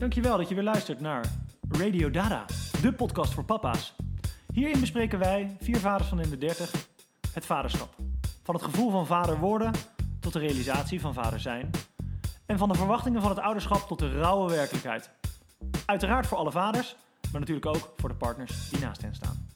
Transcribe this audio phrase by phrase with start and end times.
[0.00, 1.24] Dankjewel dat je weer luistert naar
[1.68, 2.44] Radio Dada,
[2.82, 3.94] de podcast voor papa's.
[4.52, 6.88] Hierin bespreken wij, vier vaders van in de 30,
[7.32, 7.94] het vaderschap.
[8.42, 9.72] Van het gevoel van vader worden
[10.20, 11.70] tot de realisatie van vader zijn.
[12.46, 15.10] En van de verwachtingen van het ouderschap tot de rauwe werkelijkheid.
[15.86, 16.96] Uiteraard voor alle vaders,
[17.32, 19.48] maar natuurlijk ook voor de partners die naast hen staan.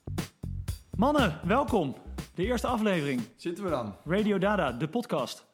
[0.97, 1.97] Mannen, welkom.
[2.35, 3.23] De eerste aflevering.
[3.37, 3.97] Zitten we dan?
[4.05, 5.54] Radio Dada, de podcast.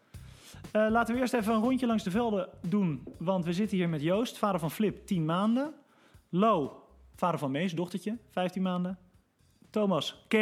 [0.72, 3.02] Uh, laten we eerst even een rondje langs de velden doen.
[3.18, 5.74] Want we zitten hier met Joost, vader van Flip, 10 maanden.
[6.28, 6.84] Lo,
[7.14, 8.98] vader van Mees, dochtertje, 15 maanden.
[9.70, 10.34] Thomas, K,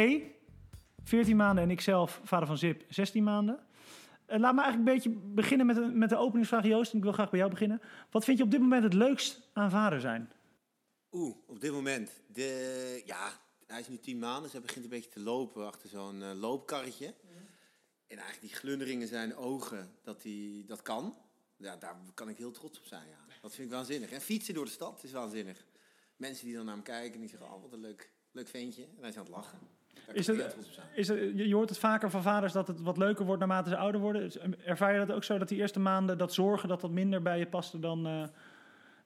[1.03, 1.63] 14 maanden.
[1.63, 3.59] En ikzelf, vader van Zip, 16 maanden.
[4.27, 6.93] Uh, laat me eigenlijk een beetje beginnen met de, met de openingsvraag, Joost.
[6.93, 7.81] Ik wil graag bij jou beginnen.
[8.11, 10.31] Wat vind je op dit moment het leukst aan vader zijn?
[11.11, 12.11] Oeh, op dit moment.
[12.27, 13.31] De, ja,
[13.67, 16.31] hij is nu 10 maanden, dus hij begint een beetje te lopen achter zo'n uh,
[16.33, 17.13] loopkarretje.
[18.09, 21.15] En eigenlijk die glunderingen zijn ogen, dat hij dat kan.
[21.57, 23.17] Ja, daar kan ik heel trots op zijn, ja.
[23.41, 24.11] Dat vind ik waanzinnig.
[24.11, 25.65] En fietsen door de stad is waanzinnig.
[26.15, 28.83] Mensen die dan naar hem kijken en die zeggen, oh, wat een leuk, leuk ventje.
[28.83, 29.59] En hij is aan het lachen.
[30.13, 30.55] is het,
[30.95, 33.77] is het, je hoort het vaker van vaders dat het wat leuker wordt naarmate ze
[33.77, 34.31] ouder worden.
[34.65, 37.39] Ervaar je dat ook zo, dat die eerste maanden, dat zorgen, dat dat minder bij
[37.39, 38.07] je paste dan...
[38.07, 38.27] Uh,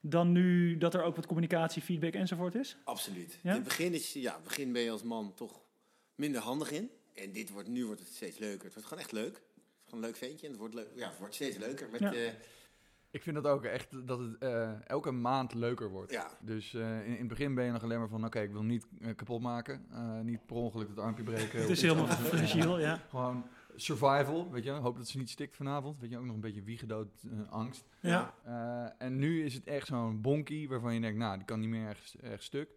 [0.06, 2.78] dan nu dat er ook wat communicatie, feedback enzovoort is?
[2.84, 3.40] Absoluut.
[3.44, 3.50] Ja?
[3.50, 5.62] In het begin, is, ja, begin ben je als man toch
[6.16, 6.90] minder handig in.
[7.14, 8.64] En dit wordt, nu wordt het steeds leuker.
[8.64, 9.34] Het wordt gewoon echt leuk.
[9.34, 9.42] Het
[9.84, 11.90] is gewoon een leuk ventje en het wordt, leuk, ja, het wordt steeds leuker.
[11.90, 12.14] Met, ja.
[12.14, 12.30] uh,
[13.12, 16.12] ik vind dat ook echt dat het uh, elke maand leuker wordt.
[16.12, 16.38] Ja.
[16.42, 18.52] Dus uh, in, in, het begin ben je nog alleen maar van: oké, okay, ik
[18.52, 19.86] wil niet kapot maken.
[20.24, 21.60] niet per ongeluk het armpje breken.
[21.60, 23.04] het is helemaal fragiel, ja.
[23.10, 24.72] Gewoon survival, weet je.
[24.72, 26.00] Hoop dat ze niet stikt vanavond.
[26.00, 27.86] Weet je, ook nog een beetje wiegedood angst.
[28.00, 28.34] Ja.
[28.98, 31.88] en nu is het echt zo'n bonkie waarvan je denkt: nou, die kan niet meer
[31.88, 32.70] erg, erg stuk.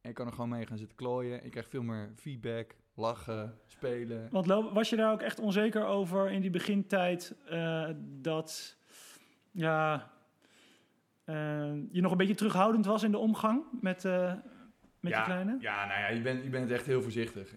[0.00, 1.44] En ik kan er gewoon mee gaan zitten klooien.
[1.44, 4.28] Ik krijg veel meer feedback lachen, spelen.
[4.30, 8.76] Want was je daar ook echt onzeker over in die begintijd uh, dat
[9.50, 10.10] ja,
[11.26, 11.34] uh,
[11.90, 14.32] je nog een beetje terughoudend was in de omgang met, uh,
[15.00, 15.56] met ja, je kleine?
[15.60, 17.52] Ja, nou ja, je bent, je bent echt heel voorzichtig.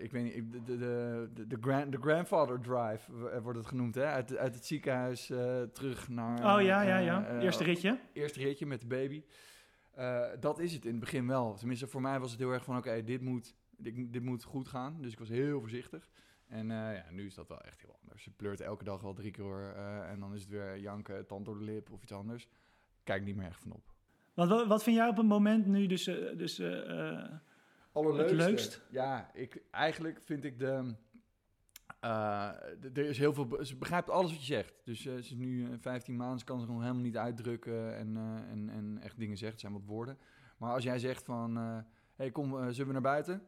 [0.00, 4.04] ik weet niet, de, de, de, de, grand, de grandfather drive wordt het genoemd, hè?
[4.04, 5.26] Uit, uit het ziekenhuis
[5.72, 6.56] terug naar...
[6.56, 7.40] Oh ja, ja, ja.
[7.40, 7.98] Eerste ritje.
[8.12, 9.22] Eerste ritje met de baby.
[10.40, 11.54] dat is het in het begin wel.
[11.54, 14.68] Tenminste, voor mij was het heel erg van, oké, dit moet dit, dit moet goed
[14.68, 14.96] gaan.
[15.00, 16.10] Dus ik was heel voorzichtig.
[16.50, 18.22] En uh, ja, nu is dat wel echt heel anders.
[18.22, 21.44] Ze pleurt elke dag wel drie keer uh, en dan is het weer janken, tand
[21.44, 22.48] door de lip of iets anders.
[23.04, 23.92] Kijk niet meer echt van op.
[24.34, 28.82] Wat, wat vind jij op een moment nu dus, uh, dus het leukst?
[28.90, 30.94] Ja, ik, eigenlijk vind ik de...
[32.00, 33.64] er is heel veel...
[33.64, 34.80] Ze begrijpt alles wat je zegt.
[34.84, 38.16] Dus ze is nu 15 maanden, ze kan zich nog helemaal niet uitdrukken en,
[38.50, 39.52] en, en echt dingen zegt.
[39.52, 40.18] Het zijn wat woorden.
[40.56, 41.56] Maar als jij zegt van...
[42.14, 43.42] hey, kom, zullen we naar buiten?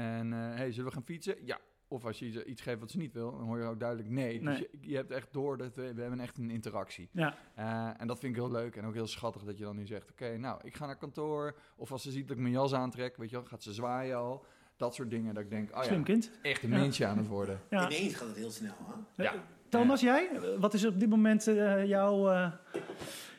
[0.00, 1.36] En uh, hey, zullen we gaan fietsen?
[1.44, 1.58] Ja.
[1.88, 4.40] Of als je iets geeft wat ze niet wil, dan hoor je ook duidelijk nee.
[4.40, 7.08] Dus je, je, hebt echt door dat we, we hebben echt een interactie.
[7.12, 7.36] Ja.
[7.58, 9.86] Uh, en dat vind ik heel leuk en ook heel schattig dat je dan nu
[9.86, 11.56] zegt: Oké, nou, ik ga naar kantoor.
[11.76, 14.16] Of als ze ziet dat ik mijn jas aantrek, weet je wel, gaat ze zwaaien
[14.16, 14.44] al.
[14.76, 15.34] Dat soort dingen.
[15.34, 16.30] Dat ik denk: Oh Slim ja, kind.
[16.42, 17.60] echt een mensje aan het worden.
[17.70, 17.90] Ja.
[17.90, 18.74] Ineens gaat het heel snel.
[19.16, 19.22] Hè?
[19.22, 19.34] Ja.
[19.68, 20.30] Thomas, jij?
[20.58, 22.30] Wat is op dit moment uh, jouw.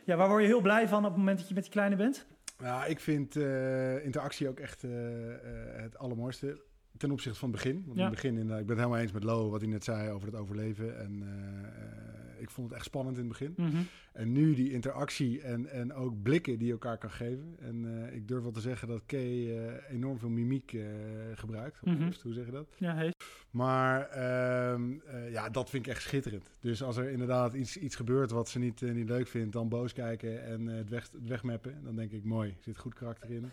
[0.05, 1.95] ja, waar word je heel blij van op het moment dat je met die kleine
[1.95, 2.25] bent?
[2.61, 3.35] Nou, ik vind
[4.03, 4.81] interactie ook echt
[5.75, 6.61] het allermooiste
[6.97, 7.83] ten opzichte van het begin.
[7.85, 9.83] Want in het begin, in, ik ben het helemaal eens met Lo, wat hij net
[9.83, 10.99] zei over het overleven.
[10.99, 11.23] En
[12.41, 13.53] ik vond het echt spannend in het begin.
[13.57, 13.87] Mm -hmm.
[14.13, 17.55] En nu die interactie en, en ook blikken die je elkaar kan geven.
[17.59, 20.75] En uh, ik durf wel te zeggen dat Kay uh, enorm veel mimiek
[21.33, 21.85] gebruikt.
[21.85, 22.11] Mm -hmm.
[22.23, 22.67] Hoe zeg je dat?
[22.77, 23.15] Ja, heet.
[23.51, 24.91] Maar ehm,
[25.31, 26.49] ja, dat vind ik echt schitterend.
[26.59, 29.93] Dus als er inderdaad iets, iets gebeurt wat ze niet, niet leuk vindt, dan boos
[29.93, 31.83] kijken en het, weg, het wegmappen.
[31.83, 33.51] Dan denk ik, mooi, zit goed karakter in.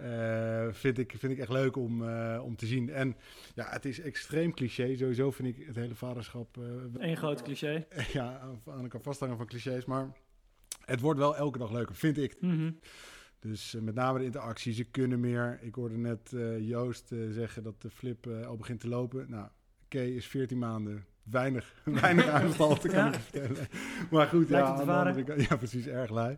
[0.00, 2.90] Uh, vind, ik, vind ik echt leuk om, uh, om te zien.
[2.90, 3.16] En
[3.54, 4.96] ja, het is extreem cliché.
[4.96, 6.56] Sowieso vind ik het hele vaderschap...
[6.56, 6.64] Uh,
[6.98, 7.86] Eén groot cliché.
[8.12, 9.84] ja, aan elkaar vasthangen van clichés.
[9.84, 10.12] Maar
[10.84, 12.36] het wordt wel elke dag leuker, vind ik.
[12.40, 12.78] Mm -hmm.
[13.38, 14.72] Dus met name de interactie.
[14.72, 15.58] Ze kunnen meer.
[15.62, 19.30] Ik hoorde net Joost zeggen dat de flip al begint te lopen.
[19.30, 19.48] Nou,
[19.88, 21.04] Kay is 14 maanden.
[21.30, 22.24] Weinig, weinig
[22.56, 23.06] kan ja.
[23.06, 23.68] ik vertellen.
[24.10, 26.36] Maar goed, Lijkt ja, aan de andere ja, precies, erg lui.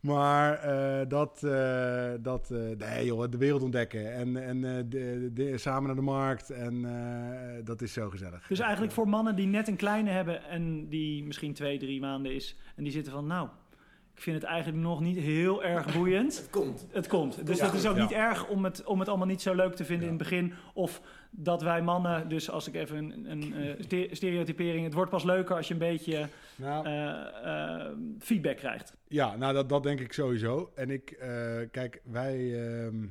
[0.00, 5.58] Maar uh, dat, uh, dat uh, nee joh, de wereld ontdekken en, en de, de,
[5.58, 6.86] samen naar de markt en
[7.64, 8.46] dat is zo gezellig.
[8.46, 12.34] Dus eigenlijk voor mannen die net een kleine hebben en die misschien twee, drie maanden
[12.34, 13.48] is en die zitten van nou,
[14.14, 16.36] ik vind het eigenlijk nog niet heel erg boeiend.
[16.38, 16.86] het komt.
[16.90, 17.46] Het komt.
[17.46, 18.02] Dus ja, dat is ook ja.
[18.02, 20.12] niet erg om het, om het allemaal niet zo leuk te vinden ja.
[20.12, 20.52] in het begin.
[20.74, 21.00] Of
[21.30, 23.54] dat wij mannen, dus als ik even een, een
[23.92, 24.84] uh, stereotypering...
[24.84, 26.94] het wordt pas leuker als je een beetje nou, uh,
[27.44, 27.86] uh,
[28.18, 28.96] feedback krijgt.
[29.08, 30.72] Ja, nou dat, dat denk ik sowieso.
[30.74, 31.16] En ik,
[31.70, 32.66] kijk, wij...
[32.66, 33.06] ehm,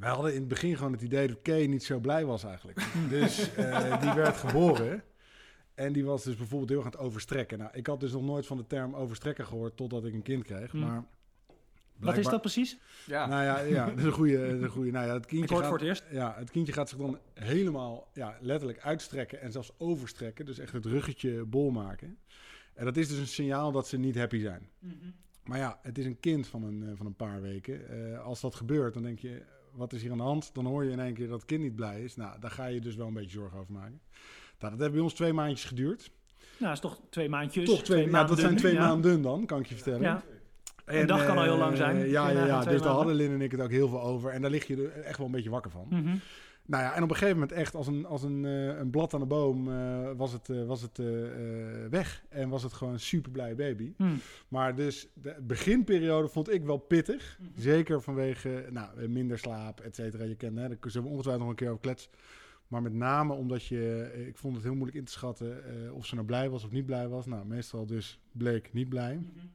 [0.00, 2.86] wij hadden in het begin gewoon het idee dat Kay niet zo blij was eigenlijk.
[3.08, 3.50] dus
[4.00, 5.02] die werd geboren...
[5.74, 7.58] En die was dus bijvoorbeeld heel erg aan het overstrekken.
[7.58, 10.42] Nou, ik had dus nog nooit van de term overstrekken gehoord totdat ik een kind
[10.42, 10.70] kreeg.
[10.70, 10.80] Hmm.
[10.80, 11.04] Maar
[11.98, 12.78] Wat is dat precies?
[13.06, 13.26] Ja.
[13.26, 14.38] Nou ja, ja, dat is een goede.
[14.46, 14.90] dat is een goede.
[14.90, 16.04] Nou ja, het Ik kindje hoor het gaat, voor het eerst.
[16.10, 20.44] ja, het kindje gaat zich dan helemaal ja, letterlijk uitstrekken en zelfs overstrekken.
[20.46, 22.18] Dus echt het ruggetje bol maken.
[22.74, 24.68] En dat is dus een signaal dat ze niet happy zijn.
[25.44, 27.88] Maar ja, het is een kind van een, eh, van een paar weken.
[27.88, 29.42] Eh, als dat gebeurt, dan denk je,
[29.72, 30.54] wat is hier aan de hand?
[30.54, 32.16] Dan hoor je in één keer dat het kind niet blij is.
[32.16, 34.00] Nou, daar ga je dus wel een beetje zorgen over maken.
[34.64, 36.10] Nou, dat heeft bij ons twee maandjes geduurd.
[36.58, 37.68] Nou, is toch twee maandjes.
[37.68, 40.00] Toch twee, nou, dat zijn twee maanden dan, kan ik je vertellen.
[40.00, 40.22] Ja.
[40.84, 41.96] Een dag kan al heel lang zijn.
[41.96, 42.60] eh, Kun Ja, ja, ja.
[42.60, 44.30] twee dus daar hadden Lin en ik het ook heel veel over.
[44.30, 45.86] En daar lig je er echt wel een beetje wakker van.
[45.90, 46.16] Mhm.
[46.66, 49.14] Nou ja, en op een gegeven moment echt als een, als een, eh, een blad
[49.14, 50.98] aan de boom eh, was het, was het
[51.90, 52.22] weg.
[52.28, 53.92] En was het gewoon een super blij baby.
[53.96, 54.04] Hm.
[54.48, 57.38] Maar dus de beginperiode vond ik wel pittig.
[57.40, 57.60] Mhm.
[57.60, 60.24] Zeker vanwege nou, minder slaap, et cetera.
[60.24, 62.10] Je kent, hè, daar zullen we ongetwijfeld nog een keer over kletsen.
[62.74, 65.94] Maar met name omdat je, eh, ik vond het heel moeilijk in te schatten eh,
[65.94, 67.26] of ze nou blij was of niet blij was.
[67.26, 69.14] Nou, meestal dus bleek niet blij.
[69.14, 69.46] Mhm.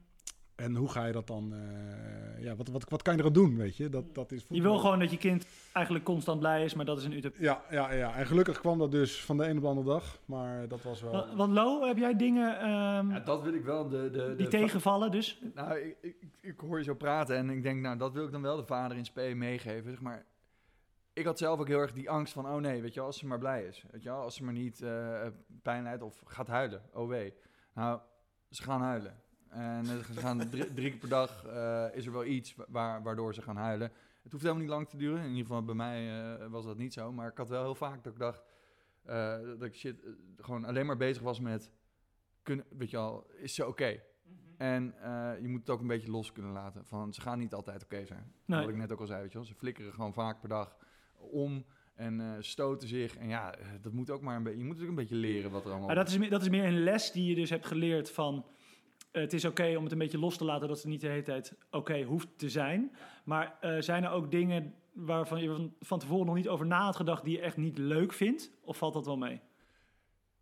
[0.56, 3.58] En hoe ga je dat dan, eh, ja, wat, wat, wat kan je eraan doen,
[3.58, 3.90] weet je?
[3.90, 6.98] Dat, dat is Je wil gewoon dat je kind eigenlijk constant blij is, maar dat
[6.98, 7.42] is een utopie.
[7.44, 10.20] Ja, ja, ja, en gelukkig kwam dat dus van de een op de andere dag.
[10.26, 11.12] Maar dat was wel...
[11.12, 13.88] Wa- Want Lo, heb jij dingen ehm, Ja, dat wil ik wel.
[13.90, 15.42] De, de, die de- tegenvallen dus?
[15.56, 18.32] Nou, ik, ik, ik hoor je zo praten en ik denk, nou, dat wil ik
[18.32, 19.92] dan wel de vader in spe meegeven.
[19.92, 20.26] Zeg maar,
[21.20, 23.18] ik had zelf ook heel erg die angst van, oh nee, weet je wel, als
[23.18, 23.86] ze maar blij is.
[23.92, 25.28] Weet je wel, als ze maar niet eh,
[25.62, 26.82] pijn lijdt of gaat huilen.
[26.94, 27.34] Oh wee.
[27.74, 28.00] Nou,
[28.50, 29.22] ze gaan huilen.
[29.50, 33.34] En ze gaan drie, drie keer per dag eh, is er wel iets waar, waardoor
[33.34, 33.92] ze gaan huilen.
[34.24, 35.24] Het hoeft helemaal niet lang te duren.
[35.24, 37.12] In ieder geval bij mij eh, was dat niet zo.
[37.12, 38.44] Maar ik had wel heel vaak dat ik dacht,
[39.60, 40.06] dat ik shit,
[40.38, 41.72] gewoon alleen maar bezig was met,
[42.44, 44.00] kunnen, weet je wel, is ze oké?
[44.60, 46.86] En eh, je moet het ook een beetje los kunnen laten.
[46.86, 48.34] Van, ze gaan niet altijd oké zijn.
[48.46, 48.60] Nee.
[48.60, 49.48] Wat ik net ook al zei, weet je wel.
[49.48, 50.78] Ze flikkeren gewoon vaak per dag
[51.20, 53.18] om en eh, stoten zich.
[53.18, 54.60] En ja, eh, dat moet ook maar een beetje...
[54.60, 55.88] Je moet ook een beetje leren wat er allemaal...
[55.88, 58.46] Maar dat is, meer, dat is meer een les die je dus hebt geleerd van...
[59.12, 61.08] eh, het is oké om het een beetje los te laten dat het niet de
[61.08, 62.96] hele tijd oké hoeft te zijn.
[63.24, 66.96] Maar zijn er ook dingen waarvan je van, van tevoren nog niet over na had
[66.96, 68.52] gedacht die je echt niet leuk vindt?
[68.62, 69.42] Of valt dat wel mee?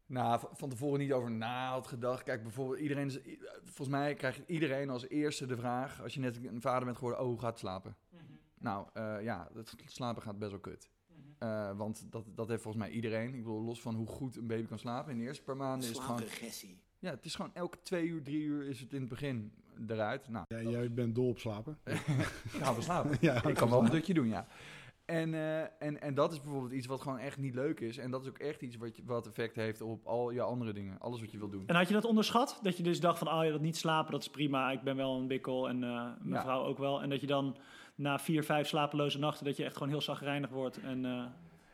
[0.05, 2.23] Nou, van tevoren niet over na had gedacht.
[2.23, 3.05] Kijk, bijvoorbeeld iedereen...
[3.07, 3.19] is-
[3.63, 6.01] Volgens mij krijgt iedereen als eerste de vraag...
[6.01, 7.95] Als je net een vader bent geworden, oh, hoe gaat het slapen?
[8.67, 10.89] Nou, eh, ja, het slapen gaat best wel kut.
[11.37, 13.27] Eh, want dat, dat heeft volgens mij iedereen.
[13.33, 15.11] Ik bedoel, los van hoe goed een baby kan slapen.
[15.11, 16.17] In de eerste paar maanden is het gewoon...
[16.17, 16.77] Slaapregressie.
[16.99, 19.51] Ja, het is gewoon elke twee uur, drie uur is het in het begin
[19.87, 20.27] eruit.
[20.29, 21.77] Nou, Ja, jij bent dol op slapen.
[22.61, 23.17] gaan we slapen.
[23.21, 24.47] ja, ik kan wel een dutje doen, ja.
[25.05, 27.97] En, eh, en, en dat is bijvoorbeeld iets wat gewoon echt niet leuk is.
[27.97, 30.73] En dat is ook echt iets wat, je, wat effect heeft op al je andere
[30.73, 30.99] dingen.
[30.99, 31.67] Alles wat je wil doen.
[31.67, 32.59] En had je dat onderschat?
[32.61, 34.71] Dat je dus dacht van, oh ja, dat niet slapen, dat is prima.
[34.71, 36.41] Ik ben wel een bikkel en eh, mijn Ja.
[36.41, 37.01] vrouw ook wel.
[37.01, 37.57] En dat je dan
[37.97, 41.25] na vier, vijf slapeloze nachten, dat je echt gewoon heel zagrijnig wordt en eh,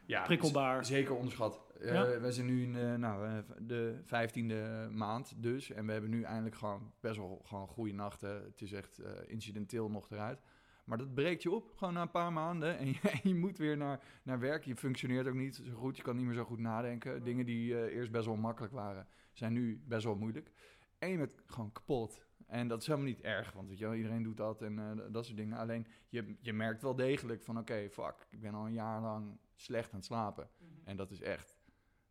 [0.06, 0.86] Ja, prikkelbaar.
[0.86, 1.62] Zeker onderschat.
[1.80, 2.20] Eh, Ja?
[2.20, 5.72] We zijn nu in eh, nou, de vijftiende maand dus.
[5.72, 8.44] En we hebben nu eindelijk gewoon best wel gewoon goede nachten.
[8.44, 10.42] Het is echt incidenteel nog eruit.
[10.84, 12.78] Maar dat breekt je op, gewoon na een paar maanden.
[12.78, 14.64] En je, en je moet weer naar, naar werk.
[14.64, 15.98] Je functioneert ook niet zo goed.
[15.98, 17.24] Je kan niet meer zo goed nadenken.
[17.24, 20.52] Dingen die eerst best wel makkelijk waren, zijn nu best wel moeilijk.
[21.00, 22.26] En je bent gewoon kapot.
[22.54, 25.14] En dat is helemaal niet erg, want weet je wel, iedereen doet dat en eh,
[25.14, 25.58] dat soort dingen.
[25.58, 29.38] Alleen je, je merkt wel degelijk van, oké, fuck, ik ben al een jaar lang
[29.56, 30.50] slecht aan het slapen.
[30.84, 31.58] En dat is echt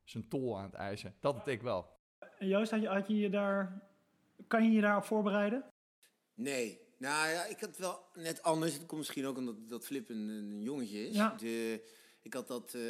[0.04, 1.14] zijn tol aan het eisen.
[1.20, 1.86] Dat had ik wel.
[2.38, 3.82] En Joost, had je, had je je daar,
[4.46, 5.64] kan je je daarop voorbereiden?
[6.34, 6.80] Nee.
[6.98, 8.72] Nou ja, ik had het wel net anders.
[8.72, 11.14] Het komt misschien ook omdat dat Flip een, een jongetje is.
[11.14, 11.34] Ja.
[11.34, 11.82] De,
[12.22, 12.80] ik had dat, eh,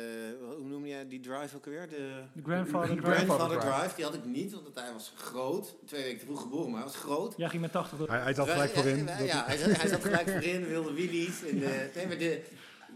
[0.57, 1.89] hoe noem je die drive ook weer?
[1.89, 3.17] De, De grandfather de drive.
[3.25, 3.79] grandfather drive.
[3.79, 3.95] drive.
[3.97, 5.75] Die had ik niet, want hij was groot.
[5.85, 7.35] Twee weken te vroeg geboren, maar hij was groot.
[7.37, 8.09] Jij ging met 80 door.
[8.09, 9.05] Hij, hij zat gelijk Ja, voorin.
[9.07, 11.43] Ja, ja, hij, zat, hij zat gelijk voorin, wilde wheelies.
[11.45, 12.43] En, eh, nee, maar de,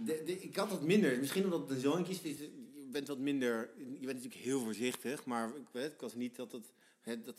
[0.04, 1.18] de, de- ik had dat minder.
[1.18, 2.22] Misschien omdat het een zoontje is.
[2.22, 2.38] dus
[2.74, 3.70] Je bent wat minder...
[3.78, 5.24] Je bent natuurlijk heel voorzichtig.
[5.24, 6.72] Maar ik, weet, ik was niet dat het...
[7.00, 7.36] Het, dat,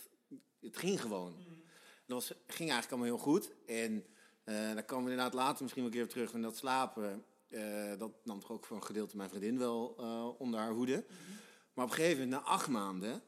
[0.61, 1.33] het ging gewoon.
[2.05, 3.51] Dat was, ging eigenlijk allemaal heel goed.
[3.65, 4.05] En
[4.43, 6.33] eh daar komen we inderdaad later misschien wel een keer op terug.
[6.33, 10.39] En dat slapen, eh, dat nam toch ook voor een gedeelte mijn vriendin wel eh,
[10.39, 11.05] onder haar hoede.
[11.73, 13.21] Maar op een gegeven moment, na acht maanden,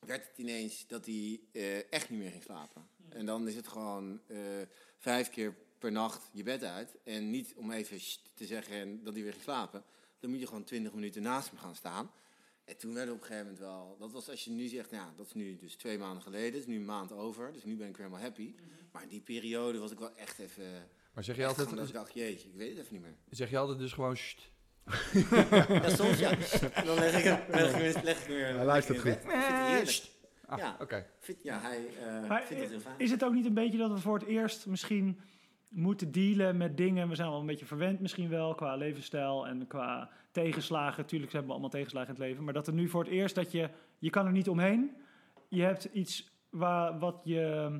[0.00, 2.88] werd het ineens dat hij eh, echt niet meer ging slapen.
[3.08, 4.20] En dan is het gewoon
[4.98, 6.96] vijf keer per nacht je bed uit.
[7.04, 7.98] En niet om even
[8.34, 9.84] te zeggen en dat hij weer ging slapen.
[10.20, 12.10] Dan moet je gewoon twintig minuten naast hem gaan staan.
[12.64, 13.96] En toen werd het op een gegeven moment wel...
[13.98, 16.52] Dat was als je nu zegt, nou, dat is nu dus twee maanden geleden.
[16.52, 17.52] Dat is nu een maand over.
[17.52, 18.54] Dus nu ben ik weer helemaal happy.
[18.92, 20.88] Maar in die periode was ik wel echt even...
[21.16, 23.14] Maar zeg je altijd, ik dacht, jeetje, ik weet het even niet meer.
[23.30, 24.16] zeg je altijd dus gewoon...
[24.16, 24.50] "Sst."
[25.68, 26.30] Ja, soms ja.
[26.72, 29.18] En dan leg ik hem, leg ik hem, leg ik hem weer Hij luistert goed.
[30.46, 30.76] Ah, Ja.
[30.80, 31.06] oké.
[31.42, 31.86] Ja, hij
[32.22, 32.94] eh Maar vindt het heel fijn.
[32.98, 35.20] is het ook niet een beetje dat we voor het eerst misschien
[35.68, 37.08] moeten dealen met dingen.
[37.08, 41.06] We zijn wel een beetje verwend misschien wel qua levensstijl en qua tegenslagen.
[41.06, 42.44] Tuurlijk hebben we allemaal tegenslagen in het leven.
[42.44, 43.68] Maar dat er nu voor het eerst dat je...
[43.98, 44.96] Je kan er niet omheen.
[45.48, 47.70] Je hebt iets waar, wat je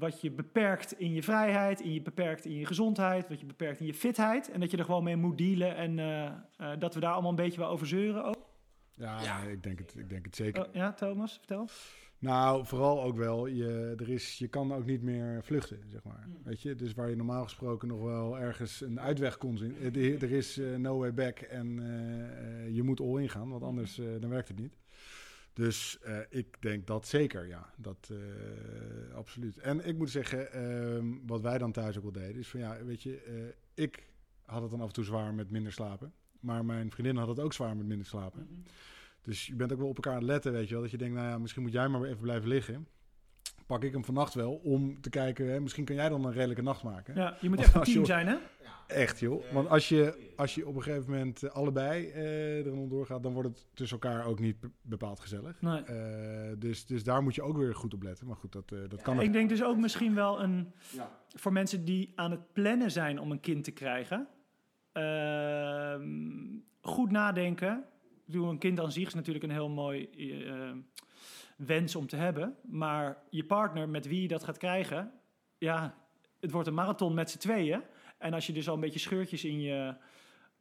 [0.00, 3.80] wat je beperkt in je vrijheid, in je beperkt in je gezondheid, wat je beperkt
[3.80, 4.50] in je fitheid.
[4.50, 6.24] En dat je er gewoon mee moet dealen en uh,
[6.60, 8.48] uh, dat we daar allemaal een beetje wel over zeuren ook.
[8.94, 9.42] Ja, ja.
[9.42, 10.66] ik, denk het, ik denk het zeker.
[10.66, 11.68] Oh, ja, Thomas, vertel.
[12.18, 16.24] Nou, vooral ook wel, je, er is, je kan ook niet meer vluchten, zeg maar.
[16.26, 16.36] Mm.
[16.44, 19.76] Weet je, dus waar je normaal gesproken nog wel ergens een uitweg kon zien.
[19.94, 21.66] Er is uh, no way back en
[22.72, 24.76] je moet all in gaan, want anders dan werkt het niet.
[25.52, 27.70] Dus uh, ik denk dat zeker, ja.
[27.76, 29.58] Dat uh, absoluut.
[29.58, 32.84] En ik moet zeggen, uh, wat wij dan thuis ook wel deden, is van ja,
[32.84, 34.02] weet je, eh, ik
[34.44, 36.12] had het dan af en toe zwaar met minder slapen.
[36.40, 38.40] Maar mijn vriendin had het ook zwaar met minder slapen.
[38.42, 38.62] Mm -hmm.
[39.22, 40.82] Dus je bent ook wel op elkaar aan het letten, weet je wel.
[40.82, 42.86] Dat je denkt, nou ja, misschien moet jij maar even blijven liggen
[43.70, 45.50] pak ik hem vannacht wel om te kijken.
[45.50, 47.14] Hè, misschien kan jij dan een redelijke nacht maken.
[47.14, 48.36] Ja, je moet echt een team zijn, hè?
[48.90, 49.52] Echt, joh.
[49.52, 53.22] Want als je, als je op een gegeven moment eh, allebei uh, er onderdoor gaat,
[53.22, 55.60] dan wordt het tussen elkaar ook niet bepaald gezellig.
[55.60, 55.82] Nee.
[55.90, 58.26] Uh, dus, dus daar moet je ook weer goed op letten.
[58.26, 59.14] Maar goed, dat, uh, dat kan.
[59.14, 60.72] Ja, ik denk dus ook misschien wel een.
[60.92, 61.10] Ja.
[61.28, 64.28] Voor mensen die aan het plannen zijn om een kind te krijgen.
[64.92, 66.08] Ehm,
[66.80, 67.84] goed nadenken.
[68.32, 70.08] Een kind aan zich is natuurlijk een heel mooi
[71.66, 72.56] wens om te hebben.
[72.62, 75.12] Maar je partner met wie je dat gaat krijgen,
[75.58, 75.94] ja,
[76.40, 77.82] het wordt een marathon met z'n tweeën.
[78.20, 79.94] En als je dus al een beetje scheurtjes in je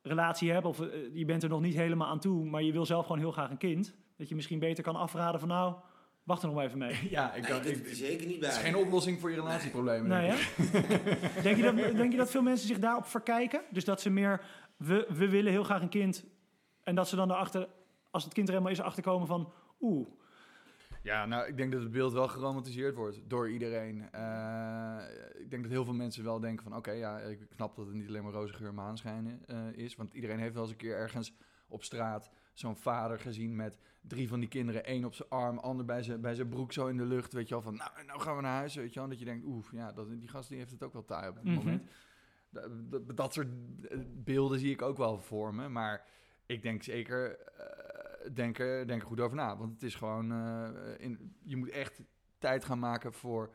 [0.02, 2.86] relatie hebt, of eh, je bent er nog niet helemaal aan toe, maar je wil
[2.86, 5.76] zelf gewoon heel graag een kind, dat je misschien beter kan afraden van nou,
[6.24, 6.96] wacht er nog even mee.
[7.10, 8.50] Ja, ik kan nee, zeker niet bij.
[8.50, 10.08] Het is geen oplossing voor je relatieproblemen.
[10.10, 10.34] Nee,
[10.72, 13.62] denk, denk, je dat, denk je dat veel mensen zich daarop verkijken?
[13.70, 14.42] Dus dat ze meer,
[14.78, 16.26] we, we willen heel graag een kind,
[16.84, 17.68] en dat ze dan erachter,
[18.12, 20.08] als het kind er helemaal is, achterkomen van, oeh,
[21.10, 24.10] ja, nou, ik denk dat het beeld wel geromantiseerd wordt door iedereen.
[24.16, 24.98] Uh,
[25.40, 26.76] ik denk dat heel veel mensen wel denken van...
[26.76, 29.96] oké, ja, ik knap dat het niet alleen maar roze geur maanschijnen uh, is.
[29.96, 31.34] Want iedereen heeft wel eens een keer ergens
[31.68, 32.30] op straat...
[32.54, 34.86] zo'n vader gezien met drie van die kinderen.
[34.86, 37.34] één op zijn arm, ander bij zijn, bij zijn broek zo in de lucht.
[37.34, 38.76] Weet je wel, van nou, nou gaan we naar huis.
[38.76, 40.94] Weet je wel, dat je denkt, oef, ja, dat, die gast die heeft het ook
[40.94, 41.64] wel taai op het mm -hmm.
[41.64, 41.84] moment.
[42.50, 43.48] Dat, dat, dat, soort
[44.24, 45.70] beelden zie ik ook wel voor me.
[45.70, 46.06] Maar
[46.46, 47.40] ik denk zeker...
[47.60, 47.99] Uh,
[48.34, 49.58] denk, er, denk er goed over na.
[49.58, 52.00] Want het is gewoon, uh, in, je moet echt
[52.38, 53.54] tijd gaan maken voor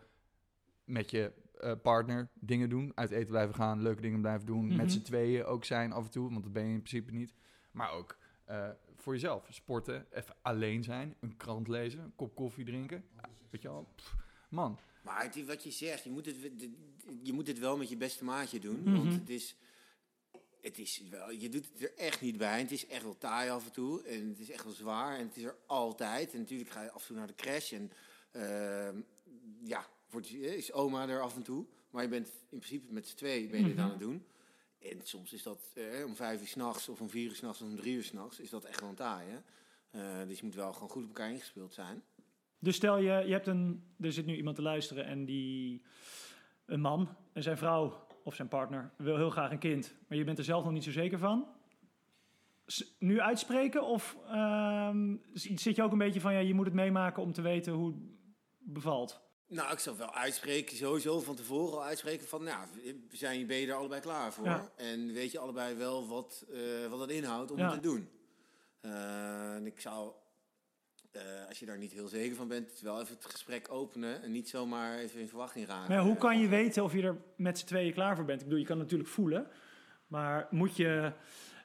[0.84, 2.92] met je uh, partner dingen doen.
[2.94, 4.62] Uit eten blijven gaan, leuke dingen blijven doen.
[4.62, 4.76] Mm -hmm.
[4.76, 7.34] Met z'n tweeën ook zijn af en toe, want dat ben je in principe niet.
[7.70, 8.18] Maar ook
[8.50, 9.46] uh, voor jezelf.
[9.50, 13.04] Sporten, even alleen zijn, een krant lezen, een kop koffie drinken.
[13.16, 14.16] Ja, weet je Pff,
[14.48, 14.78] man.
[15.02, 16.36] Maar wat je zegt, je moet het,
[17.22, 18.78] je moet het wel met je beste maatje doen.
[18.78, 18.96] Mm -hmm.
[18.96, 19.56] Want het is
[20.64, 22.60] het is wel, je doet het er echt niet bij.
[22.60, 24.02] Het is echt wel taai af en toe.
[24.02, 25.18] En het is echt wel zwaar.
[25.18, 26.32] En het is er altijd.
[26.32, 27.72] En natuurlijk ga je af en toe naar de crash.
[27.72, 27.90] En
[28.32, 29.02] uh,
[29.64, 31.66] ja, wordt, is oma er af en toe.
[31.90, 34.26] Maar je bent in principe met z'n twee ben je dit aan het doen.
[34.78, 37.68] En soms is dat eh, om vijf uur s'nachts of om vier uur s'nachts of
[37.68, 38.40] om drie uur s'nachts.
[38.40, 39.28] Is dat echt wel een taai.
[39.28, 39.38] Hè?
[40.20, 42.02] Uh, dus je moet wel gewoon goed op elkaar ingespeeld zijn.
[42.58, 45.82] Dus stel je, je hebt een, er zit nu iemand te luisteren en die,
[46.64, 50.24] een man en zijn vrouw of zijn partner wil heel graag een kind, maar je
[50.24, 51.46] bent er zelf nog niet zo zeker van.
[52.98, 57.22] Nu uitspreken of um, zit je ook een beetje van ja, je moet het meemaken
[57.22, 57.96] om te weten hoe het
[58.58, 59.22] bevalt?
[59.48, 62.66] Nou, ik zou wel uitspreken, sowieso van tevoren al uitspreken van, nou,
[63.10, 64.44] zijn, ben je er allebei klaar voor?
[64.44, 64.70] Ja.
[64.76, 67.64] En weet je allebei wel wat, uh, wat dat inhoudt om ja.
[67.64, 68.08] het te doen?
[68.82, 70.12] Uh, en ik zou
[71.16, 74.30] uh, als je daar niet heel zeker van bent, wel even het gesprek openen en
[74.30, 75.94] niet zomaar even in verwachting raken.
[75.94, 78.40] Maar hoe kan je weten of je er met z'n tweeën klaar voor bent?
[78.40, 79.46] Ik bedoel, je kan het natuurlijk voelen,
[80.06, 81.12] maar moet je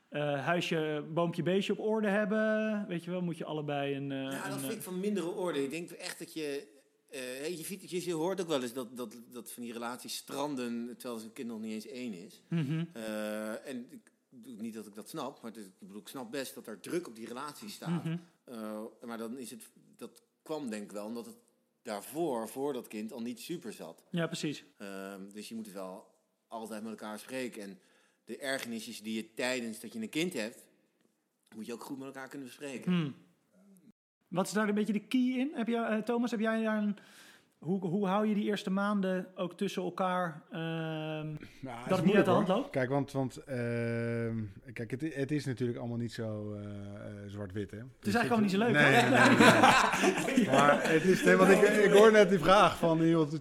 [0.10, 2.86] uh, huisje, boompje, beestje op orde hebben?
[2.88, 4.12] Weet je wel, moet je allebei een...
[4.12, 5.63] Uh, ja, dat een, vind ik van mindere orde.
[5.63, 6.77] Ik denk echt dat je...
[7.12, 11.22] Je, je, je hoort ook wel eens dat, dat, dat van die relaties stranden, terwijl
[11.22, 12.44] een kind nog niet eens één is.
[12.50, 12.89] Mm -hmm.
[13.63, 17.07] en niet dat ik dat snap, maar ik bedoel, ik snap best dat er druk
[17.07, 18.03] op die relatie staat.
[18.03, 18.21] Mm -hmm.
[18.55, 21.38] uh, maar dan is het, dat kwam denk ik wel omdat het
[21.81, 24.03] daarvoor, voor dat kind, al niet super zat.
[24.12, 24.63] Ja, precies.
[24.77, 26.07] Uh, dus je moet het wel
[26.48, 27.62] altijd met elkaar spreken.
[27.62, 27.79] En
[28.24, 30.65] de ergernisjes die je tijdens dat je een kind hebt,
[31.55, 32.91] moet je ook goed met elkaar kunnen bespreken.
[32.91, 33.15] Hmm.
[34.27, 35.51] Wat is daar een beetje de key in?
[35.53, 36.98] Heb jij, uh, Thomas, heb jij daar een
[37.60, 42.16] hoe, hoe hou je die eerste maanden ook tussen elkaar uh, nou, dat het niet
[42.16, 42.70] uit de hand loopt?
[42.70, 43.46] Kijk, want, want uh,
[44.74, 46.60] kijk, het, het, is natuurlijk allemaal niet zo uh,
[47.28, 47.72] zwart-wit.
[47.72, 48.72] Het is eigenlijk allemaal niet zo leuk.
[48.72, 50.50] Nee, nee, nee, nee.
[50.56, 53.32] maar het is, nee, want ik, ik hoor net die vraag van, joh,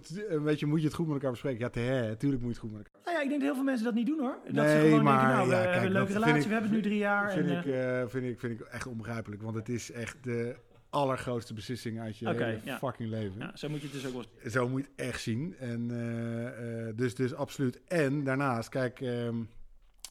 [0.43, 1.83] weet je, moet je het goed met elkaar bespreken?
[1.83, 3.63] Ja, natuurlijk moet je het goed met elkaar nou ja, ik denk dat heel veel
[3.63, 4.37] mensen dat niet doen hoor.
[4.45, 6.43] Dat nee, ze gewoon maar, denken, nou, ja, we kijk, hebben een leuke relatie, ik,
[6.43, 7.31] we hebben het nu drie jaar.
[7.31, 10.55] Vind, en, ik, vind, ik, vind ik echt onbegrijpelijk, want het is echt de
[10.89, 13.39] allergrootste beslissing uit je hele fucking leven.
[13.39, 14.51] Ja, zo moet je het dus ook wel...
[14.51, 15.55] Zo moet je het echt zien.
[15.59, 15.87] En,
[16.95, 17.83] dus, dus absoluut.
[17.87, 19.01] En daarnaast, kijk...
[19.01, 19.35] Ehm,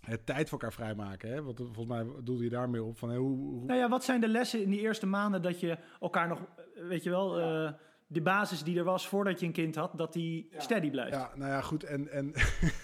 [0.08, 1.30] het tijd voor elkaar vrijmaken.
[1.30, 1.42] Hè?
[1.42, 2.98] Want volgens mij doelde je daarmee op.
[2.98, 3.64] Van, hoe, hoe...
[3.64, 6.40] Nou ja, wat zijn de lessen in die eerste maanden dat je elkaar nog,
[6.74, 7.70] weet je wel, uh,
[8.06, 11.14] de basis die er was voordat je een kind had, dat die steady blijft?
[11.14, 11.84] Ja, nou ja, goed.
[11.84, 12.32] En, en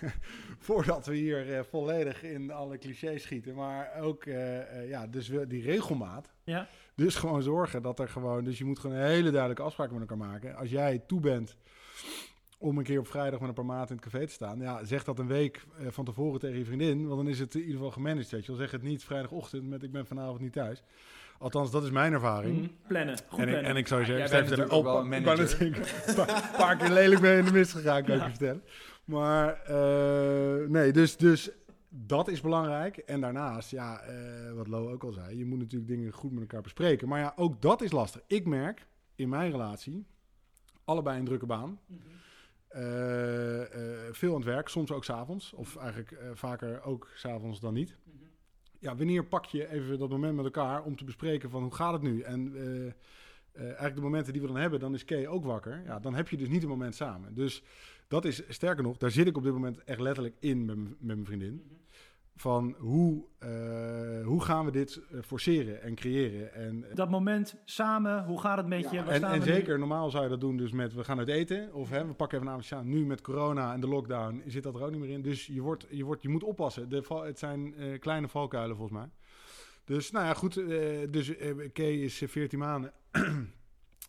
[0.69, 5.47] voordat we hier uh, volledig in alle clichés schieten, maar ook, uh, ja, dus we,
[5.47, 6.33] die regelmaat.
[6.45, 6.67] Ja.
[6.95, 10.11] Dus gewoon zorgen dat er gewoon, dus je moet gewoon een hele duidelijke afspraken met
[10.11, 10.57] elkaar maken.
[10.57, 11.57] Als jij toe bent
[12.59, 14.59] om een keer op vrijdag met een paar maanden in het café te staan.
[14.59, 17.55] Ja, zeg dat een week eh, van tevoren tegen je vriendin, want dan is het
[17.55, 18.31] in ieder geval gemanaged.
[18.31, 20.83] Weet je wel, zeg het niet vrijdagochtend met ik ben vanavond niet thuis.
[21.39, 22.57] Althans, dat is mijn ervaring.
[22.57, 23.71] Mm, plannen, goed en, plannen.
[23.71, 25.61] en ik zou zeggen, ja, jij bent ook wel een manager.
[26.07, 28.63] Een paar keer lelijk ben je in de mist gegaan, kan ik je vertellen.
[29.05, 31.51] Maar uh, nee, dus, dus
[31.97, 32.97] dat is belangrijk.
[32.97, 36.41] En daarnaast, ja, uh, wat Lo ook al zei, je moet natuurlijk dingen goed met
[36.41, 37.09] elkaar bespreken.
[37.09, 38.23] Maar ja, ook dat is lastig.
[38.27, 40.07] Ik merk in mijn relatie,
[40.85, 41.69] allebei een drukke baan.
[41.87, 42.13] Mm -hmm.
[42.77, 43.67] Uh, uh,
[44.11, 45.53] veel aan het werk, soms ook s'avonds.
[45.53, 47.97] Of eigenlijk vaker ook s'avonds dan niet.
[48.05, 48.29] Mm -hmm.
[48.79, 51.93] Ja, wanneer pak je even dat moment met elkaar om te bespreken van hoe gaat
[51.93, 52.21] het nu?
[52.21, 52.55] En
[53.53, 55.83] eigenlijk de momenten die we dan hebben, dan is Kay ook wakker.
[55.85, 57.35] Ja, dan heb je dus niet een moment samen.
[57.35, 57.63] Dus
[58.15, 60.97] dat is, sterker nog, daar zit ik op dit moment echt letterlijk in met, met
[61.01, 61.63] mijn vriendin.
[61.69, 61.83] -hmm
[62.37, 66.55] van hoe, uh, hoe gaan we dit eh, forceren en creëren.
[66.55, 68.99] En, dat moment samen, hoe gaat het met je?
[68.99, 71.75] en, en zeker, normaal zou je dat doen dus met we gaan uit eten.
[71.75, 72.89] Of hè, we pakken even een avondje aan.
[72.89, 75.23] Nu met corona en de lockdown zit dat er ook niet meer in.
[75.23, 76.89] Dus je, wordt, je, wordt, je moet oppassen.
[76.89, 79.09] De, het zijn uh, kleine valkuilen volgens mij.
[79.85, 80.55] Dus nou ja, goed.
[81.11, 81.33] dus
[81.73, 82.93] Kay is 14 maanden.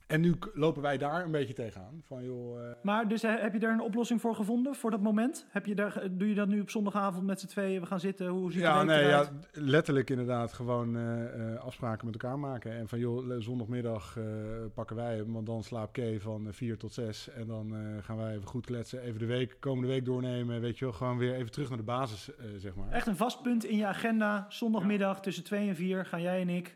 [0.08, 2.02] En nu lopen wij daar een beetje tegenaan.
[2.08, 2.68] Van, joh, uh...
[2.82, 5.46] Maar dus heb je daar een oplossing voor gevonden voor dat moment?
[5.50, 7.82] Heb je daar, doe je dat nu op zondagavond met z'n tweeën?
[7.82, 11.04] We gaan zitten, hoe ziet ja, het nee, Ja, letterlijk inderdaad gewoon uh,
[11.38, 12.72] uh, afspraken met elkaar maken.
[12.72, 14.18] En van joh, zondagmiddag
[14.74, 17.30] pakken wij hem, want dan slaap Kay van 4 tot 6.
[17.30, 20.62] En dan gaan wij even goed kletsen, even de week, komende week doornemen.
[20.62, 22.92] Weet je wel, gewoon weer even terug naar de basis, zeg maar.
[22.92, 24.46] Echt een vast punt in je agenda.
[24.50, 25.22] Zondagmiddag ja.
[25.22, 26.76] tussen 2 en 4 gaan jij en ik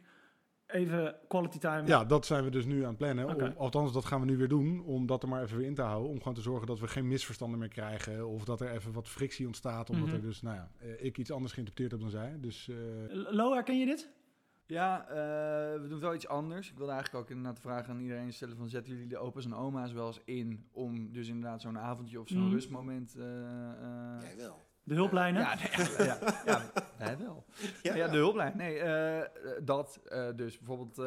[0.71, 1.87] even quality time.
[1.87, 3.29] Ja, dat zijn we dus nu aan het plannen.
[3.29, 3.47] Okay.
[3.47, 4.83] Om, althans, dat gaan we nu weer doen.
[4.83, 6.09] Om dat er maar even weer in te houden.
[6.09, 8.27] Om gewoon te zorgen dat we geen misverstanden meer krijgen.
[8.27, 9.89] Of dat er even wat frictie ontstaat.
[9.89, 10.21] Omdat mm -hmm.
[10.21, 12.37] er dus, nou ja, ik iets anders geïnterpreteerd heb dan zij.
[12.39, 12.77] Dus, uh...
[13.31, 14.09] Lo, herken je dit?
[14.65, 15.15] Ja, uh,
[15.81, 16.71] we doen wel iets anders.
[16.71, 18.69] Ik wilde eigenlijk ook inderdaad vragen aan iedereen stellen van...
[18.69, 20.67] zetten jullie de opa's en oma's wel eens in...
[20.71, 22.51] om dus inderdaad zo'n avondje of zo'n mm.
[22.51, 23.15] rustmoment...
[23.17, 23.23] Uh,
[24.21, 24.67] Jij wel.
[24.83, 25.41] De hulplijnen?
[25.41, 27.45] Ja, nee, ja, ja, wij wel.
[27.81, 28.57] Ja, ja, de hulplijn.
[28.57, 29.21] Nee, uh,
[29.63, 30.97] dat uh, dus bijvoorbeeld...
[30.97, 31.05] Uh,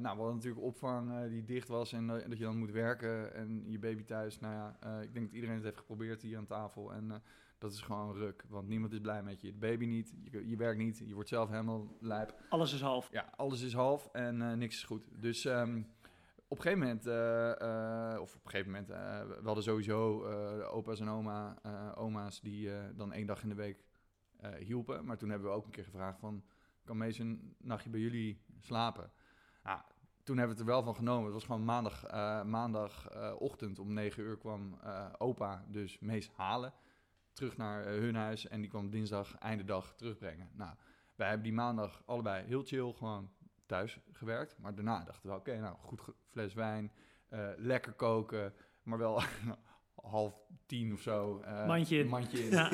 [0.00, 3.64] nou, we hadden natuurlijk opvang die dicht was en dat je dan moet werken en
[3.66, 4.40] je baby thuis.
[4.40, 7.22] Nou ja, ik denk dat iedereen het heeft geprobeerd hier aan tafel en
[7.58, 8.44] dat is gewoon ruk.
[8.48, 9.52] Want niemand is blij met je.
[9.52, 12.34] De baby niet, je, je werkt niet, je wordt zelf helemaal lijp.
[12.48, 13.08] Alles is half.
[13.12, 15.08] Ja, alles is half en niks is goed.
[15.12, 15.44] Dus...
[15.44, 15.94] Um,
[16.48, 18.96] op een gegeven moment, uh, of op gegeven moment, uh,
[19.40, 20.26] we hadden sowieso
[20.64, 21.56] opa's en oma,
[21.94, 23.84] oma's die dan één dag in de week
[24.58, 25.04] hielpen.
[25.04, 26.44] Maar toen hebben we ook een keer gevraagd van,
[26.84, 29.12] kan Mees een nachtje bij jullie slapen?
[29.62, 29.80] Nou,
[30.22, 31.24] toen hebben we het er wel van genomen.
[31.24, 32.12] Het was gewoon maandag,
[32.44, 34.78] maandagochtend om negen uur kwam
[35.18, 36.72] opa dus Mees halen.
[37.32, 40.50] Terug naar hun huis en die kwam dinsdag einde dag terugbrengen.
[40.52, 40.74] Nou,
[41.14, 43.30] wij hebben die maandag allebei heel chill gewoon
[43.66, 44.58] thuis gewerkt.
[44.58, 46.92] Maar daarna dachten we, oké, nou, goed fles wijn,
[47.30, 48.52] uh, lekker koken,
[48.82, 49.22] maar wel
[49.94, 51.42] half tien of zo.
[51.44, 52.08] Uh, mandje in.
[52.08, 52.50] Mandje in.
[52.50, 52.70] Ja.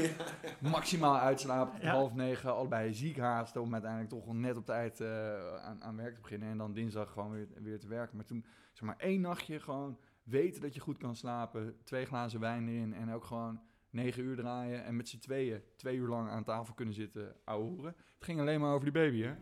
[0.71, 1.93] Maximaal uitslapen, ja.
[1.93, 6.15] half negen, allebei ziek haasten om uiteindelijk toch net op tijd uh, aan, aan werk
[6.15, 6.49] te beginnen.
[6.49, 8.17] En dan dinsdag gewoon weer, weer te werken.
[8.17, 12.41] Maar toen, zeg maar, één nachtje gewoon weten dat je goed kan slapen, twee glazen
[12.41, 13.61] wijn erin en ook gewoon
[13.93, 17.95] negen uur draaien en met z'n tweeën twee uur lang aan tafel kunnen zitten ouwehoeren.
[18.15, 19.33] Het ging alleen maar over die baby, hè?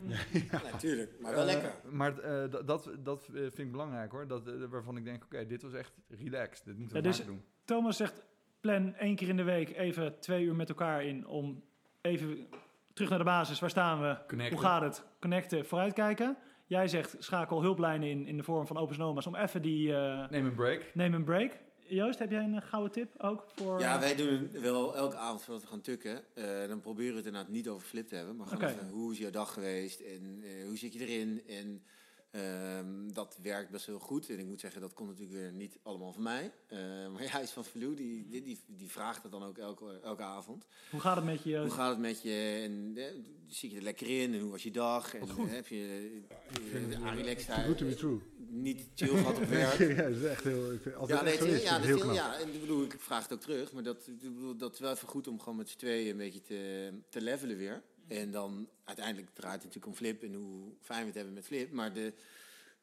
[0.51, 1.73] Ja, natuurlijk, maar wel uh, lekker.
[1.91, 4.27] Maar uh, dat, dat vind ik belangrijk, hoor.
[4.27, 6.65] Dat, uh, waarvan ik denk, oké, okay, dit was echt relaxed.
[6.65, 7.43] Dit moeten we ja, dus doen.
[7.65, 8.23] Thomas zegt,
[8.59, 11.27] plan één keer in de week even twee uur met elkaar in...
[11.27, 11.63] om
[12.01, 12.47] even
[12.93, 13.59] terug naar de basis.
[13.59, 14.17] Waar staan we?
[14.27, 14.57] Connecten.
[14.57, 15.05] Hoe gaat het?
[15.19, 16.37] Connecten, vooruitkijken.
[16.65, 19.27] Jij zegt, schakel hulplijnen in in de vorm van Open Noma's...
[19.27, 19.91] om even die...
[20.29, 20.91] neem een break.
[20.93, 21.59] Neem een break.
[21.91, 23.79] Joost, heb jij een gouden tip ook voor...
[23.79, 26.23] Ja, wij doen wel elke avond voordat we gaan tukken.
[26.35, 28.35] Uh, dan proberen we het inderdaad niet over flip te hebben.
[28.35, 28.73] Maar gewoon okay.
[28.73, 29.99] even, hoe is jouw dag geweest?
[29.99, 31.41] En uh, hoe zit je erin?
[31.47, 31.83] En
[32.77, 34.29] um, dat werkt best heel goed.
[34.29, 36.51] En ik moet zeggen, dat komt natuurlijk weer niet allemaal van mij.
[36.69, 36.79] Uh,
[37.11, 40.23] maar hij is van Verluw, die, die, die, die, vraagt dat dan ook elke, elke
[40.23, 40.65] avond.
[40.89, 41.59] Hoe gaat het met je?
[41.59, 42.61] Hoe gaat het met je?
[42.63, 42.97] En
[43.47, 44.33] zit je er lekker in?
[44.33, 45.15] En hoe was je dag?
[45.15, 46.11] En heb je
[46.69, 49.77] uh, relaxed Good to be true niet chill gehad op werk.
[49.77, 50.73] ja, dat is echt heel...
[50.73, 52.13] Ik altijd ja, nee, het, is, ja, heel.
[52.13, 53.71] Ja, en ik bedoel, ik vraag het ook terug.
[53.71, 56.41] Maar dat, bedoel, dat is wel even goed om gewoon met z'n tweeën een beetje
[56.41, 57.83] te, te levelen weer.
[58.07, 61.45] En dan uiteindelijk draait het natuurlijk om Flip en hoe fijn we het hebben met
[61.45, 61.71] Flip.
[61.71, 62.13] Maar de,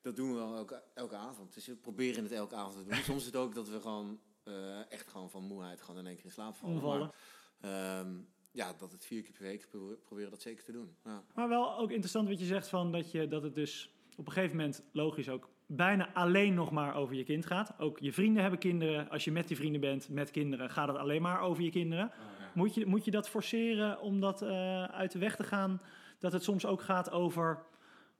[0.00, 1.54] dat doen we wel elke, elke avond.
[1.54, 3.02] Dus we proberen het elke avond te doen.
[3.02, 6.16] Soms is het ook dat we gewoon uh, echt gewoon van moeheid gewoon in één
[6.16, 6.74] keer in slaap vallen.
[6.74, 7.12] Omvallen.
[7.60, 9.68] Maar, um, ja, dat het vier keer per week
[10.04, 10.96] proberen dat zeker te doen.
[11.04, 11.24] Ja.
[11.34, 14.32] Maar wel ook interessant wat je zegt van dat, je, dat het dus op een
[14.32, 17.72] gegeven moment logisch ook bijna alleen nog maar over je kind gaat.
[17.78, 19.10] Ook je vrienden hebben kinderen.
[19.10, 22.04] Als je met die vrienden bent, met kinderen, gaat het alleen maar over je kinderen.
[22.04, 22.50] Oh, ja.
[22.54, 25.80] moet, je, moet je dat forceren om dat uh, uit de weg te gaan?
[26.18, 27.62] Dat het soms ook gaat over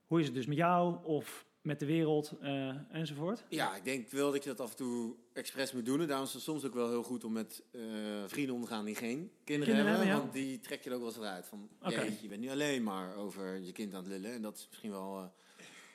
[0.05, 3.43] hoe is het dus met jou of met de wereld uh, enzovoort?
[3.49, 6.01] Ja, ik denk wel dat je dat af en toe expres moet doen.
[6.01, 7.83] En daarom is het soms ook wel heel goed om met uh,
[8.27, 9.93] vrienden om te gaan die geen kinderen, hebben.
[9.93, 10.19] hebben ja.
[10.19, 11.45] Want die trek je er ook wel eens uit.
[11.45, 12.17] Van, okay.
[12.21, 14.33] je bent nu alleen maar over je kind aan het lullen.
[14.33, 15.31] En dat is misschien wel...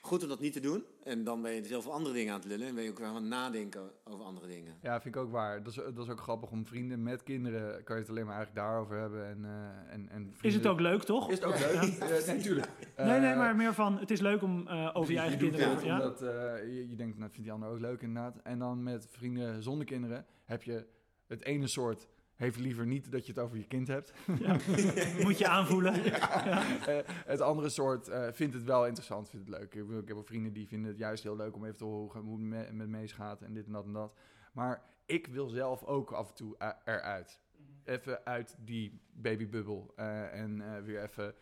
[0.05, 0.85] Goed om dat niet te doen.
[1.03, 2.67] En dan ben je zelf andere dingen aan het lullen.
[2.67, 4.75] En ben je ook weer aan het nadenken over andere dingen.
[4.83, 5.63] Ja, vind ik ook waar.
[5.63, 7.85] Dat is, dat is ook grappig om vrienden met kinderen...
[7.85, 9.29] kan je het alleen maar eigenlijk daarover hebben.
[9.29, 10.39] En, uh, en, en vrienden...
[10.43, 11.31] Is het ook leuk, toch?
[11.31, 11.73] Is het ook leuk?
[11.99, 12.33] Ja.
[12.33, 12.69] Nee, tuurlijk.
[12.97, 13.99] nee, nee, maar meer van...
[13.99, 15.79] Het is leuk om uh, over je, je eigen kinderen...
[15.79, 15.95] te ja?
[15.95, 18.37] Omdat, je, je denkt, nou, vindt die ander ook leuk inderdaad.
[18.43, 20.27] En dan met vrienden zonder kinderen...
[20.45, 20.87] heb je
[21.27, 24.13] het ene soort heeft liever niet dat je het over je kind hebt.
[24.39, 24.57] Ja.
[25.25, 25.95] Moet je aanvoelen.
[26.05, 26.65] Ja.
[26.89, 29.75] Uh, het andere soort uh, vindt het wel interessant, vindt het leuk.
[29.75, 32.23] Ik, ik heb ook vrienden die vinden het juist heel leuk om even te horen
[32.23, 34.17] hoe het met, met meesgaat en dit en dat en dat.
[34.53, 37.41] Maar ik wil zelf ook af en toe eruit.
[37.85, 41.35] Even uit die babybubbel uh, en weer even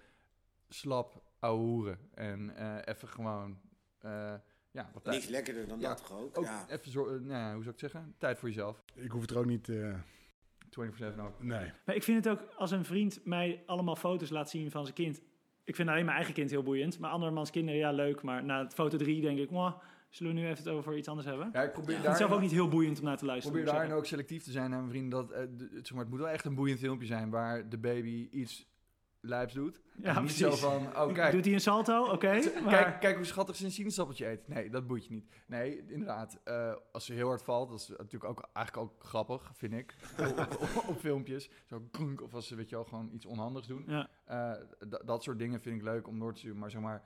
[0.68, 1.98] slap ouwehoeren.
[2.14, 2.50] En
[2.84, 3.60] even gewoon...
[4.70, 6.38] ja, wat lekkerder dan ja, dat toch ook?
[6.38, 6.68] ook ja.
[6.68, 8.14] Even zo, nou, hoe zou ik het zeggen?
[8.18, 8.82] Tijd voor jezelf.
[8.94, 9.68] Ik hoef het er ook niet
[10.80, 11.42] 24-7 ook.
[11.42, 11.72] Nee.
[11.84, 14.94] Maar ik vind het ook als een vriend mij allemaal foto's laat zien van zijn
[14.94, 15.20] kind.
[15.64, 16.98] Ik vind alleen mijn eigen kind heel boeiend.
[16.98, 18.22] Maar andermans kinderen, ja, leuk.
[18.22, 19.74] Maar na foto 3 denk ik, mwah,
[20.08, 21.50] zullen we nu even het over iets anders hebben?
[21.52, 23.56] Ja, ik probeer ja, daar zelf ook niet heel boeiend om naar te luisteren.
[23.56, 25.10] probeer daarin ook selectief te zijn naar mijn vriend.
[25.10, 27.78] Dat, uh, de, zeg maar, het moet wel echt een boeiend filmpje zijn waar de
[27.78, 28.71] baby iets
[29.22, 29.80] lijps doet.
[30.02, 31.32] Ja, niet zo van, oh kijk.
[31.32, 32.02] Doet hij een salto?
[32.02, 32.12] Oké.
[32.12, 34.48] Okay, kijk, kijk hoe schattig ze een sinaasappeltje eet.
[34.48, 35.30] Nee, dat boeit je niet.
[35.46, 36.40] Nee, inderdaad.
[36.44, 39.94] Uh, als ze heel hard valt, dat is natuurlijk ook eigenlijk ook grappig, vind ik.
[40.38, 41.50] op, op, op, filmpjes.
[41.64, 43.84] Zo klunk, of als ze, weet je wel, gewoon iets onhandigs doen.
[43.86, 44.08] Ja.
[44.30, 46.58] Uh, dat soort dingen vind ik leuk om door te zien.
[46.58, 47.04] Maar zeg maar,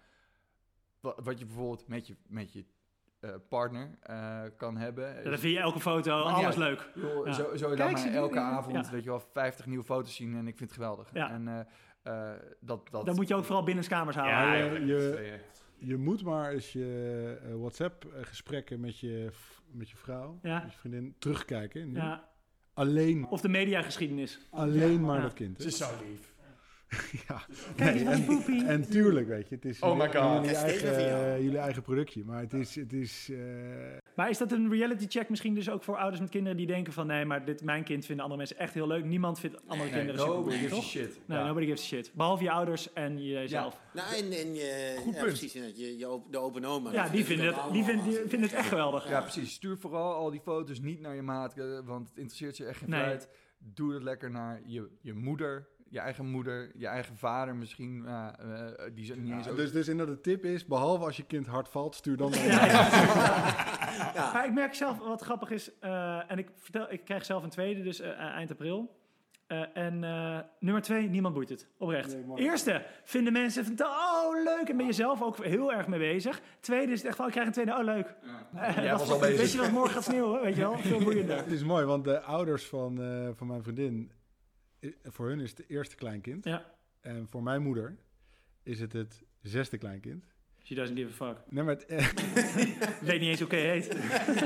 [1.01, 2.65] wat, wat je bijvoorbeeld met je, met je
[3.21, 5.15] uh, partner uh, kan hebben.
[5.17, 6.91] Ja, dan vind je elke foto, maar alles ja, leuk.
[6.95, 7.33] Joh, ja.
[7.33, 10.71] Zo, zo maar elke avond, weet je wel, 50 nieuwe foto's zien en ik vind
[10.71, 11.13] het geweldig.
[11.13, 11.61] En, uh,
[12.07, 13.07] uh, dat, dat...
[13.07, 14.37] Dan moet je ook vooral binnenskamers houden.
[14.37, 15.39] Ja, je, je,
[15.79, 19.31] je, moet maar eens je uh, WhatsApp-gesprekken met je,
[19.71, 20.63] met je vrouw, ja.
[20.63, 21.93] met je vriendin, terugkijken.
[21.93, 21.99] Nu.
[21.99, 22.29] Ja.
[22.75, 23.27] Alleen...
[23.29, 24.41] Of de mediageschiedenis.
[24.51, 25.61] Alleen maar dat kind.
[25.63, 26.35] Ze is zo lief.
[27.29, 27.43] ja,
[27.77, 30.45] Kijk, nee, en, en, tuurlijk, weet je, het is oh my God.
[30.45, 32.75] Jullie, eigen, uh, jullie eigen productie, maar het is...
[32.75, 33.39] Het is uh...
[34.15, 36.93] Maar is dat een reality check misschien dus ook voor ouders met kinderen die denken
[36.93, 37.07] van...
[37.07, 39.05] nee, maar dit, mijn kind vinden andere mensen echt heel leuk.
[39.05, 41.21] Niemand vindt andere nee, kinderen super Nobody gives a shit.
[41.27, 41.47] Nee, ja.
[41.47, 42.13] nobody gives a shit.
[42.15, 43.81] Behalve je ouders en jezelf.
[43.95, 44.03] Ja.
[44.03, 46.93] Nou, en, en je, Goed ja, precies, je, je, de open oma.
[46.93, 49.09] Ja, die vinden, het, die, vinden, die vinden het echt geweldig.
[49.09, 49.53] Ja, precies.
[49.53, 52.91] Stuur vooral al die foto's niet naar je maat, want het interesseert je echt geen
[52.91, 53.17] nee.
[53.59, 58.03] Doe het lekker naar je, je moeder, je eigen moeder, je eigen vader misschien.
[58.07, 58.57] Uh, uh,
[58.95, 59.57] die zijn niet ja, eens ook...
[59.57, 62.33] dus, dus inderdaad de tip is, behalve als je kind hard valt, stuur dan...
[62.35, 62.89] ja, ja.
[64.15, 64.33] ja.
[64.33, 67.51] Maar ik merk zelf, wat grappig is, uh, en ik, vertel, ik krijg zelf een
[67.51, 68.97] tweede, dus eind april.
[69.75, 69.99] en
[70.61, 71.69] nummer twee, niemand boeit het.
[71.79, 72.17] Oprecht.
[72.27, 75.99] Nee, Eerste, vinden mensen van, oh leuk, en ben je zelf ook heel erg mee
[75.99, 76.41] bezig.
[76.61, 78.15] Tweede is het echt van, ik krijg een tweede, oh leuk.
[78.81, 78.97] Ja.
[78.99, 79.39] was al bezig.
[79.39, 80.79] Weet je dat morgen gaat sneeuwen, weet je wel?
[80.79, 81.37] Veel boeiender.
[81.45, 82.97] Het is mooi, want de ouders van,
[83.37, 84.11] van mijn vriendin
[85.03, 86.45] voor hun is het eerste kleinkind.
[86.45, 86.75] Ja.
[87.01, 87.97] En voor mijn moeder
[88.63, 90.25] is het het zesde kleinkind.
[90.67, 91.43] She doesn't give a fuck.
[91.49, 91.87] Nee, maar het,
[93.09, 93.97] weet niet eens hoe hij heet.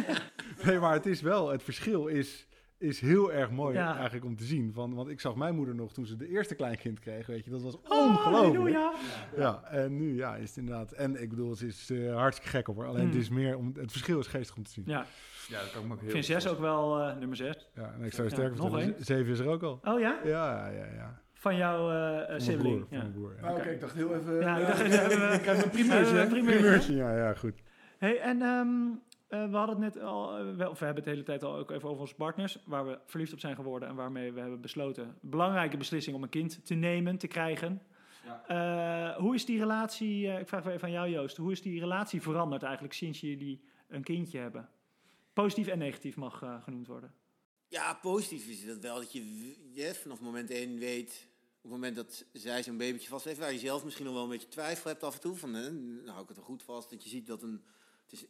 [0.65, 2.47] nee, maar het is wel, het verschil is,
[2.79, 3.95] is heel erg mooi ja.
[3.95, 4.73] eigenlijk om te zien.
[4.73, 7.51] Van, want ik zag mijn moeder nog toen ze de eerste kleinkind kreeg, weet je,
[7.51, 8.75] dat was oh, ongelooflijk.
[8.75, 8.95] Ja.
[9.37, 10.93] ja, en nu ja, is het inderdaad.
[10.93, 12.87] En ik bedoel, het is uh, hartstikke gek op hoor.
[12.87, 13.11] Alleen mm.
[13.11, 14.85] het is meer om, het verschil is geestig om te zien.
[14.87, 15.07] Ja.
[15.51, 17.69] Ja, dat kan ik ook heel Ik vind 6 ook wel uh, nummer 6.
[17.75, 19.81] Ja, en ik zou je sterker ja, vertellen, 7 is er ook al.
[19.85, 20.19] Oh ja?
[20.25, 21.21] Ja, ja, ja.
[21.33, 22.79] Van jouw uh, sibling?
[22.89, 23.01] Broer, ja.
[23.01, 23.47] Van broer, ja.
[23.47, 24.41] Ah, Oké, okay, ik dacht heel even...
[24.41, 24.81] Ja, ik dacht
[25.13, 25.33] even...
[25.33, 26.27] ik krijg een primeurtje.
[26.27, 27.63] primeurtje, ja, ja, goed.
[27.99, 30.39] hey, en um, uh, we hadden het net al...
[30.39, 32.63] Uh, wel, of we hebben het de hele tijd al ook even over onze partners...
[32.67, 33.89] waar we verliefd op zijn geworden...
[33.89, 35.15] en waarmee we hebben besloten...
[35.21, 37.83] belangrijke beslissing om een kind te nemen, te krijgen...
[38.47, 39.17] Ja.
[39.19, 40.27] hoe is die relatie...
[40.27, 41.37] ik vraag even aan jou, Joost.
[41.37, 44.69] Hoe is die relatie veranderd eigenlijk sinds jullie een kindje hebben?
[45.33, 47.15] Positief en negatief mag uh, genoemd worden.
[47.69, 51.97] Ja, positief is het wel dat je, je vanaf moment 1 weet, op het moment
[51.97, 54.91] dat zij zo'n babytje vast heeft, waar je zelf misschien nog wel een beetje twijfel
[54.91, 57.27] hebt af en toe, van nou hou ik het er goed vast, dat je ziet
[57.27, 57.65] dat een,
[58.03, 58.25] het is,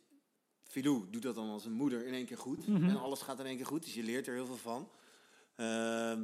[0.63, 2.89] Filou doet dat dan als een moeder in één keer goed, mm -hmm.
[2.89, 4.91] en alles gaat in één keer goed, dus je leert er heel veel van.
[5.57, 6.21] Uh,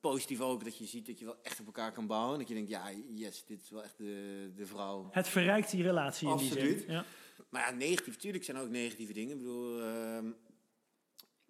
[0.00, 2.38] positief ook dat je ziet dat je wel echt op elkaar kan bouwen.
[2.38, 5.08] Dat je denkt, ja, yes, dit is wel echt de, de vrouw.
[5.10, 6.84] Het verrijkt die relatie in die zin.
[6.86, 7.04] Ja.
[7.48, 9.32] Maar ja, negatief, natuurlijk zijn er ook negatieve dingen.
[9.32, 10.30] Ik bedoel, uh,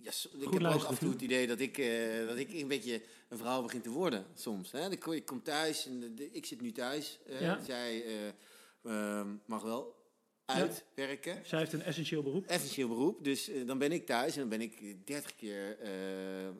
[0.02, 2.68] ja, ik heb ook af en toe het idee dat ik, uh, dat ik een
[2.68, 4.72] beetje een vrouw begin te worden soms.
[4.72, 4.90] Hè?
[4.90, 7.18] Ik, ik kom thuis en de, ik zit nu thuis.
[7.28, 7.62] Uh, ja.
[7.64, 8.04] Zij
[8.82, 9.98] uh, mag wel
[10.44, 11.46] uitwerken.
[11.46, 12.46] Zij heeft een essentieel beroep.
[12.46, 13.24] Essentieel beroep.
[13.24, 15.76] Dus uh, dan ben ik thuis en dan ben ik 30 keer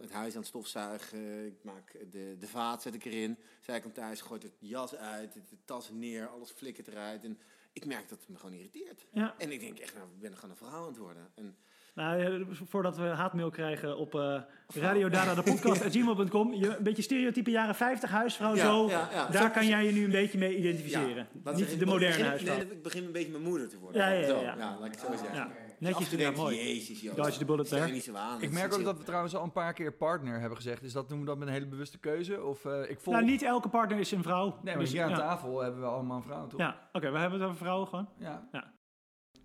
[0.01, 1.47] het huis aan het stofzuigen.
[1.47, 3.38] Ik maak de, de vaat zet ik erin.
[3.61, 7.25] Zij komt thuis, gooit het jas uit, de tas neer, alles flikkert eruit.
[7.25, 7.38] En
[7.81, 9.07] ik merk dat het me gewoon irriteert.
[9.12, 9.35] Ja.
[9.38, 11.29] En ik denk echt, nou, ik ben gewoon een vrouw aan het worden.
[11.35, 11.57] En,
[11.95, 16.55] nou, voordat we haatmail krijgen op uh, Radio Dada, de podcast, gmail.com.
[16.55, 18.88] Je, een beetje stereotype jaren 50 huisvrouw, ja, zo.
[18.88, 19.29] Ja.
[19.29, 21.29] Daar kan jij je nu een beetje mee identificeren.
[21.55, 22.57] Niet de moderne begin, huisvrouw.
[22.57, 24.01] Nee, ik begin een beetje mijn moeder te worden.
[24.01, 24.57] Ja, ja, ja.
[24.57, 25.51] laat ik het zo zeggen.
[25.81, 25.88] Ja.
[25.88, 26.57] Netjes te denken, mooi.
[26.57, 27.16] Jezus, joh.
[27.16, 27.90] Dodge the bullet there.
[27.90, 28.43] Niet zo aan.
[28.43, 30.83] Ik merk ook dat we trouwens al een paar keer partner hebben gezegd.
[30.83, 32.45] Is dat noemen we dat met een hele bewuste keuze?
[32.45, 33.16] Of, uh, ik volg...
[33.16, 34.59] Nou, niet elke partner is een vrouw.
[34.62, 36.61] Nee, maar hier aan tafel hebben we allemaal een vrouw, toch?
[36.61, 38.09] Ja, oké, okay, we hebben het over vrouwen gewoon.
[38.19, 38.49] Ja.
[38.53, 38.73] ja.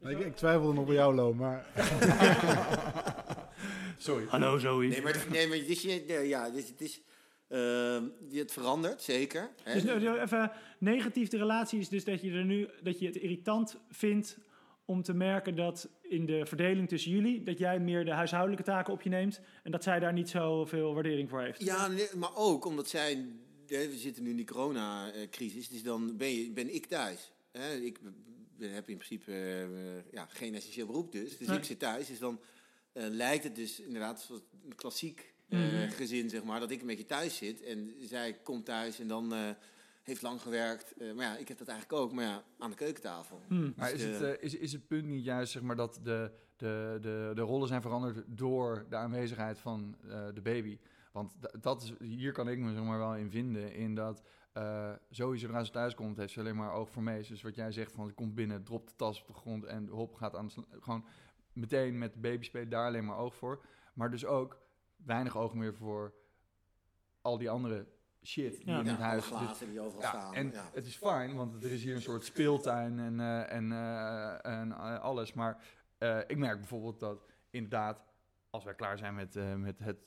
[0.10, 1.66] Ik, ik twijfelde nog bij jou, Lo, maar...
[3.98, 4.26] Sorry.
[4.28, 4.88] Hallo, Zoe.
[4.88, 7.02] Nee, maar, nee, maar dus je, ja, dus het is...
[7.50, 7.98] Uh,
[8.32, 9.52] het verandert, zeker.
[9.64, 9.74] Hè?
[9.74, 13.16] Dus nou, even negatief de relatie is dus dat je er nu dat je het
[13.16, 14.38] irritant vindt
[14.86, 18.94] om te merken dat in de verdeling tussen jullie dat jij meer de huishoudelijke taken
[18.94, 21.64] op je neemt en dat zij daar niet zoveel waardering voor heeft.
[21.64, 23.26] Ja, maar ook omdat zij
[23.68, 27.32] we zitten nu in die coronacrisis, dus dan ben, je, ben ik thuis.
[27.82, 28.00] Ik
[28.60, 31.58] heb in principe uh, ja, geen essentieel beroep dus, dus nee.
[31.58, 32.40] ik zit thuis, dus dan
[32.94, 34.30] uh, lijkt het dus inderdaad
[34.66, 35.90] een klassiek uh, mm-hmm.
[35.90, 39.34] gezin, zeg maar, dat ik een beetje thuis zit en zij komt thuis en dan
[40.06, 40.94] heeft lang gewerkt.
[40.98, 43.42] Uh, maar ja, ik heb dat eigenlijk ook, maar ja, aan de keukentafel.
[43.50, 43.74] Mm.
[43.76, 47.32] Maar is, het, is, is het punt niet juist, zeg maar, dat de, de, de,
[47.36, 49.96] de rollen zijn veranderd door de aanwezigheid van
[50.34, 50.80] de baby?
[51.12, 54.24] Want dat is, hier kan ik me zeg maar wel in vinden, in dat
[54.58, 57.28] uh, sowieso zodra ze thuis komt, heeft ze alleen maar oog voor mees.
[57.28, 59.88] Dus wat jij zegt, van ze komt binnen, dropt de tas op de grond en
[59.88, 61.06] hop, gaat aan de gewoon
[61.54, 63.66] meteen met de baby spelen, daar alleen maar oog voor.
[63.94, 64.60] Maar dus ook
[64.96, 66.14] weinig oog meer voor
[67.22, 67.88] al die andere
[68.26, 69.30] shit die ja, in het ja, huis
[69.72, 70.34] die overal ja, staan.
[70.34, 70.70] En ja.
[70.74, 74.68] het is fijn, want er is hier een soort speeltuin en, uh, en, uh, en
[74.68, 75.34] uh, alles.
[75.34, 75.64] Maar
[76.28, 78.04] ik merk bijvoorbeeld dat inderdaad,
[78.50, 80.00] als wij klaar zijn met, met het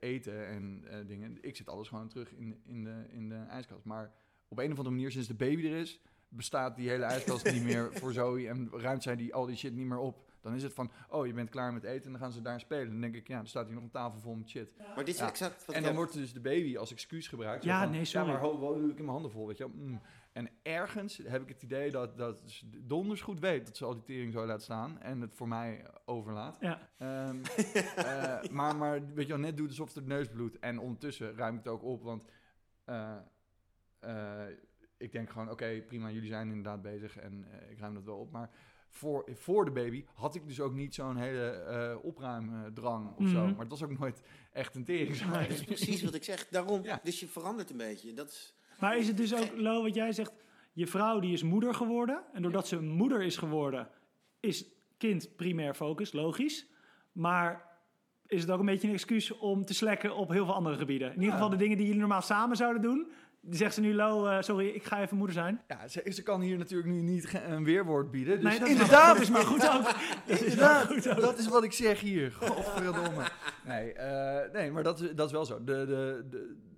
[0.00, 3.84] eten en dingen, ik zet alles gewoon terug in, in, de, in de ijskast.
[3.84, 4.12] Maar
[4.48, 7.62] op een of andere manier, sinds de baby er is, bestaat die hele ijskast niet
[7.62, 10.30] meer voor Zoe en ruimt zij die, al die shit niet meer op.
[10.42, 12.60] Dan is het van, oh, je bent klaar met eten en dan gaan ze daar
[12.60, 12.90] spelen.
[12.90, 14.74] Dan denk ik, ja, dan staat hier nog een tafel vol met shit.
[14.78, 15.28] Maar dit is Ja.
[15.28, 17.64] exact wat En dan wordt dus de baby als excuus gebruikt.
[17.64, 18.26] Ja, van, nee, Ja, sorry.
[18.28, 19.76] maar ho, ho, doe ik in mijn handen vol, weet je wel.
[19.76, 20.00] Mm.
[20.32, 23.94] En ergens heb ik het idee dat, dat ze donders goed weet dat ze al
[23.94, 25.00] die tering zo laat staan.
[25.00, 26.56] En het voor mij overlaat.
[26.60, 26.88] Ja.
[26.98, 27.36] Ehm,
[27.96, 30.58] eh, maar, maar weet je wel, net doet alsof het neus bloedt.
[30.58, 32.24] En ondertussen ruim ik het ook op, want
[32.84, 33.16] eh,
[34.00, 34.46] eh,
[34.96, 38.30] ik denk gewoon, oké, prima, jullie zijn inderdaad bezig en ik ruim dat wel op.
[38.30, 38.50] Maar
[38.94, 43.38] voor, voor de baby had ik dus ook niet zo'n hele eh opruimdrang of zo.
[43.40, 43.50] Mhm.
[43.50, 45.18] Maar het was ook nooit echt een tering.
[45.18, 46.48] Dat is precies wat ik zeg.
[46.48, 47.00] Daarom, Ja.
[47.02, 48.12] dus je verandert een beetje.
[48.14, 50.32] Dat is, Maar is het dus ook, Lo, wat jij zegt,
[50.72, 52.22] je vrouw die is moeder geworden.
[52.32, 53.88] En doordat ze moeder is geworden,
[54.40, 54.64] is
[54.98, 56.66] kind primair focus, logisch.
[57.12, 57.70] Maar
[58.26, 61.08] is het ook een beetje een excuus om te slekken op heel veel andere gebieden?
[61.08, 61.34] In ieder Ja.
[61.34, 63.12] geval de dingen die jullie normaal samen zouden doen.
[63.50, 65.60] Zegt ze nu, Lo, eh, sorry, ik ga even moeder zijn.
[65.68, 68.40] Ja, ze, ze kan hier natuurlijk nu niet een weerwoord bieden.
[68.40, 69.82] Dus nee, dat inderdaad, is maar, is goed ook.
[70.26, 71.20] Dat is Inderdaad, goed ook.
[71.20, 72.32] dat is wat ik zeg hier.
[72.32, 73.24] Godverdomme.
[73.66, 75.64] Nee, eh, nee maar dat, is- dat is wel zo.
[75.64, 76.26] De, de,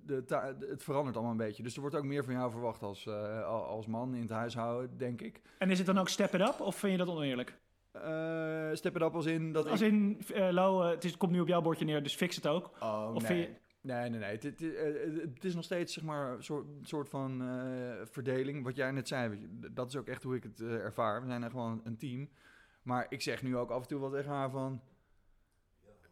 [0.06, 1.62] de, de, het verandert allemaal een beetje.
[1.62, 4.30] Dus er wordt ook meer van jou verwacht als, eh, al- als man in het
[4.30, 5.40] huishouden, denk ik.
[5.58, 7.58] En is het dan ook step it up of vind je dat oneerlijk?
[8.72, 9.92] Step it up als in dat Als ik...
[9.92, 10.18] in,
[10.50, 12.70] Lo, het, is, het komt nu op jouw bordje neer, dus fix het ook.
[12.80, 13.38] Oh, Of nee.
[13.40, 13.48] je-
[13.84, 14.30] Nee, nee, nee.
[14.30, 18.64] Het, het, het- het is nog steeds zeg maar, een soort, soort van eh, verdeling.
[18.64, 21.20] Wat jij net zei, dat is ook echt hoe ik het eh, ervaar.
[21.20, 22.28] We zijn echt gewoon een team.
[22.82, 24.80] Maar ik zeg nu ook af en toe wel tegen haar van...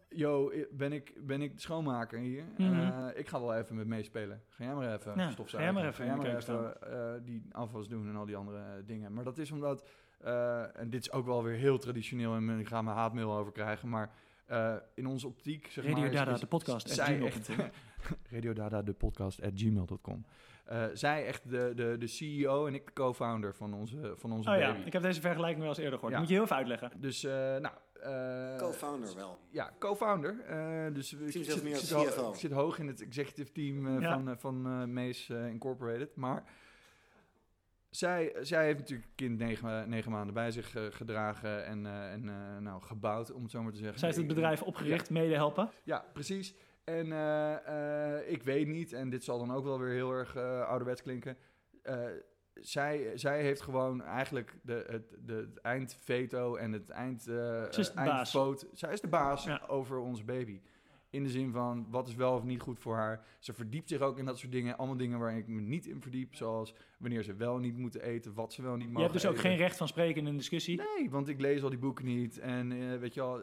[0.09, 2.45] Yo, ben ik, ben ik de schoonmaker hier?
[2.59, 2.81] Mhm.
[2.81, 4.43] Eh, ik ga wel even met meespelen.
[4.49, 5.59] Ga jij maar even Ja, stofzuigen.
[5.59, 8.37] ga jij maar even Ga jij keuken even, eh, die afwas doen en al die
[8.37, 9.13] andere eh, dingen.
[9.13, 9.89] Maar dat is omdat...
[10.19, 13.53] eh, en dit is ook wel weer heel traditioneel en ik ga mijn haatmail over
[13.53, 13.89] krijgen.
[13.89, 14.11] Maar
[14.47, 16.11] eh, in onze optiek, zeg Radio maar...
[16.11, 17.27] is- Dada, is de podcast, at zij gmail.com.
[17.59, 17.71] echt,
[18.33, 20.25] Radio Dada, de podcast, at gmail.com.
[20.65, 24.51] Eh, zij echt de, de, de CEO en ik de co-founder van onze, van onze
[24.51, 26.13] Oh ja, ik heb deze vergelijking wel eens eerder gehoord.
[26.13, 26.19] Ja.
[26.19, 26.93] Moet je heel even uitleggen.
[26.97, 27.75] Dus, eh, nou...
[28.01, 29.39] eh, co-founder wel.
[29.51, 30.41] ja, co-founder.
[30.41, 32.31] Eh, dus ik, zit, meer zit ho- CFO.
[32.31, 34.13] ik zit hoog in het executive team Ja.
[34.13, 36.17] van, van eh Mees eh, Incorporated.
[36.17, 36.45] Maar
[37.97, 42.29] zij, zij heeft natuurlijk kind negen, negen maanden bij zich eh, gedragen en, eh, en
[42.29, 43.99] eh, nou, gebouwd, om het zo maar te zeggen.
[43.99, 45.71] Zij heeft het bedrijf opgericht, mede helpen.
[45.83, 46.55] Ja, precies.
[46.85, 47.07] En
[48.27, 51.37] ik weet niet, en dit zal dan ook wel weer heel erg ouderwets klinken
[52.55, 57.29] zij, zij heeft gewoon eigenlijk de, het, de, het eindveto en het eind,
[57.95, 58.67] eindvoot.
[58.73, 60.61] Zij is de baas over onze baby.
[61.13, 63.25] In de zin van, wat is wel of niet goed voor haar.
[63.39, 64.77] Ze verdiept zich ook in dat soort dingen.
[64.77, 66.35] Allemaal dingen waar ik me niet in verdiep.
[66.35, 69.31] Zoals wanneer ze wel niet moeten eten, wat ze wel niet mogen Je hebt dus
[69.31, 70.77] ook geen recht van spreken in een discussie?
[70.97, 72.39] Nee, want ik lees al die boeken niet.
[72.39, 73.41] En uh, weet je wel,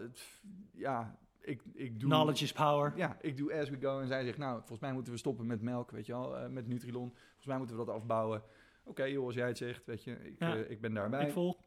[0.73, 2.09] ja, ik, ik doe...
[2.09, 2.93] Knowledge is power.
[2.95, 3.99] Ja, ik doe as we go.
[3.99, 6.37] En zij zegt, nou, volgens mij moeten we stoppen met melk, weet je wel.
[6.37, 7.09] Uh, met Nutrilon.
[7.09, 8.43] Volgens mij moeten we dat afbouwen
[8.89, 10.57] oké joh, als jij het zegt, weet je, ik, ja.
[10.57, 11.25] uh, ik ben daarbij.
[11.25, 11.57] Ik volg.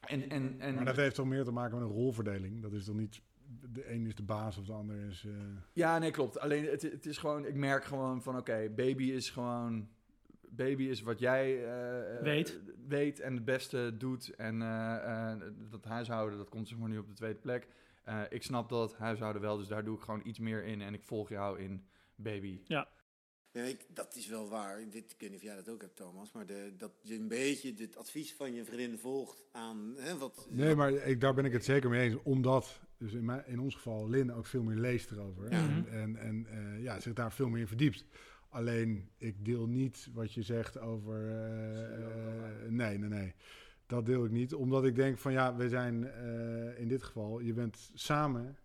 [0.00, 2.62] En, en, en, maar dat heeft toch meer te maken met een rolverdeling?
[2.62, 3.22] Dat is toch niet,
[3.72, 5.24] de een is de baas of de ander is...
[5.24, 5.32] Uh...
[5.72, 6.38] Ja, nee, klopt.
[6.38, 9.88] Alleen het, het is gewoon, ik merk gewoon van oké, baby is gewoon...
[10.52, 12.60] Baby is wat jij uh, weet.
[12.88, 14.34] weet en het beste doet.
[14.34, 14.58] En
[15.70, 17.66] dat huishouden, dat komt zeg maar nu op de tweede plek.
[18.28, 20.80] ik snap dat huishouden wel, dus daar doe ik gewoon iets meer in.
[20.80, 21.84] En ik volg jou in
[22.14, 22.60] baby.
[22.64, 22.88] Ja.
[23.52, 24.90] Ja, ik, dat is wel waar.
[24.90, 26.32] Dit, ik weet niet of jij dat ook hebt, Thomas.
[26.32, 30.46] Maar de, dat je een beetje het advies van je vriendin volgt aan hè, wat...
[30.50, 32.22] Nee, maar ik, daar ben ik het zeker mee eens.
[32.22, 35.46] Omdat, dus in, mijn, in ons geval, Lin ook veel meer leest erover.
[35.46, 38.04] En, en, en uh, ja, zich daar veel meer in verdiept.
[38.48, 41.20] Alleen, ik deel niet wat je zegt over...
[41.20, 43.34] Uh, nee, nee, nee.
[43.86, 44.54] Dat deel ik niet.
[44.54, 46.14] Omdat ik denk van, ja, we zijn
[46.76, 47.40] in dit geval...
[47.40, 48.56] Je bent samen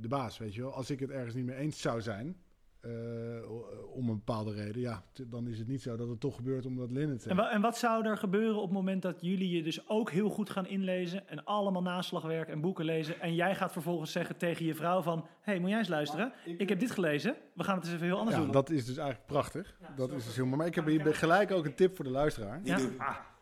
[0.00, 0.72] de baas, weet je wel.
[0.72, 2.36] Als ik het ergens niet mee eens zou zijn
[2.86, 6.66] uh, om een bepaalde reden, ja, dan is het niet zo dat het toch gebeurt
[6.66, 9.62] omdat Lin het en, en, wat zou er gebeuren op het moment dat jullie je
[9.62, 13.72] dus ook heel goed gaan inlezen en allemaal naslagwerk en boeken lezen en jij gaat
[13.72, 16.32] vervolgens zeggen tegen je vrouw van, hé, hey, moet jij eens luisteren?
[16.44, 18.52] Ik, heb dit gelezen, we gaan het eens even heel anders ja, doen.
[18.52, 19.76] Dat is dus eigenlijk prachtig.
[19.96, 20.58] dat is dus helemaal.
[20.58, 22.60] Maar ik heb hier gelijk ook een tip voor de luisteraar.
[22.64, 22.78] Ja.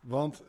[0.05, 0.43] Want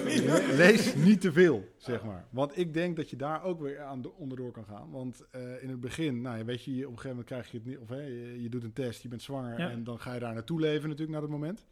[0.62, 2.26] lees niet te veel, zeg maar.
[2.30, 4.90] Want ik denk dat je daar ook weer aan de, onderdoor kan gaan.
[4.90, 7.66] Want uh, in het begin, nou, weet je, op een gegeven moment krijg je het
[7.66, 7.78] niet...
[7.78, 10.60] Of hey, je, doet een test, je bent zwanger en dan ga je daar naartoe
[10.60, 11.66] leven natuurlijk naar dat moment.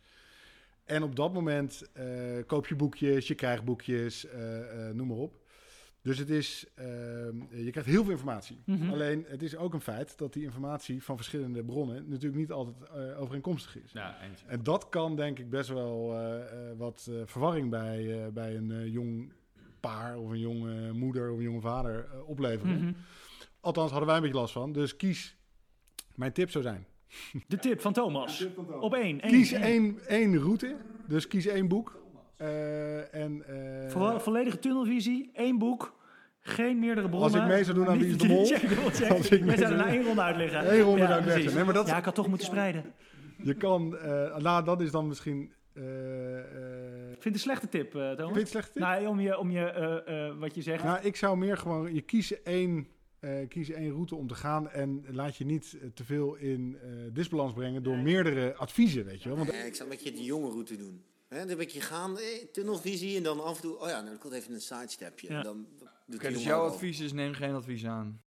[0.85, 2.05] En op dat moment uh,
[2.47, 4.33] koop je boekjes, je krijgt boekjes, uh,
[4.93, 5.44] noem maar op.
[6.05, 6.85] Dus het is, uh,
[7.65, 8.63] je krijgt heel veel informatie.
[8.65, 8.91] Mm -hmm.
[8.91, 12.77] Alleen het is ook een feit dat die informatie van verschillende bronnen natuurlijk niet altijd
[12.97, 13.93] uh, overeenkomstig is.
[13.93, 16.43] Ja, en dat kan denk ik best wel uh,
[16.77, 19.33] wat verwarring bij, bij een jong
[19.81, 22.77] paar of een jonge moeder of een jonge vader opleveren.
[22.77, 22.97] Mm -hmm.
[23.61, 24.73] Althans hadden wij een beetje last van.
[24.73, 25.37] Dus kies,
[26.15, 26.87] mijn tip zou zijn.
[27.47, 28.39] De tip van Thomas.
[28.39, 28.83] Tip van Thomas.
[28.83, 29.21] Op één.
[29.21, 30.77] Kies één, één route.
[31.07, 32.04] Dus kies één boek.
[32.45, 35.95] Uh, en, uh, Vo volledige tunnelvisie, één boek,
[36.41, 37.33] geen meerdere bronnen.
[37.33, 38.47] Als ik mee zou doen aan Wie is de Mol.
[38.47, 38.61] check,
[38.93, 39.11] check.
[39.11, 40.75] Als ik zouden na één ronde uitleggen.
[40.75, 41.55] Eén ronde ja, uitleggen.
[41.55, 42.85] Nee, maar dat, ja, ik had toch moeten spreiden.
[43.43, 45.53] Je kan, uh, nou dat is dan misschien...
[45.75, 46.39] Uh,
[47.13, 48.17] ik vind het een slechte tip, Thomas.
[48.17, 48.83] Vind je het slechte tip?
[48.83, 50.85] Nou, om je, om je wat je zegt.
[50.85, 52.87] Nou, ik zou meer gewoon, je kiest één...
[53.21, 56.79] Uh, kies één route om te gaan en laat je niet te veel in
[57.13, 59.39] disbalans brengen door meerdere adviezen, weet je wel.
[59.39, 59.53] Want...
[59.53, 61.03] Ja, ik zou een beetje de jonge route doen.
[61.35, 64.09] Hè, dan een beetje gaan, eh, tunnelvisie en dan af en toe, oh ja, nou,
[64.09, 65.29] dan komt even een sidestepje.
[65.29, 65.37] Ja.
[65.37, 65.67] En dan
[66.07, 68.23] doet okay, dus jouw advies is neem geen advies aan.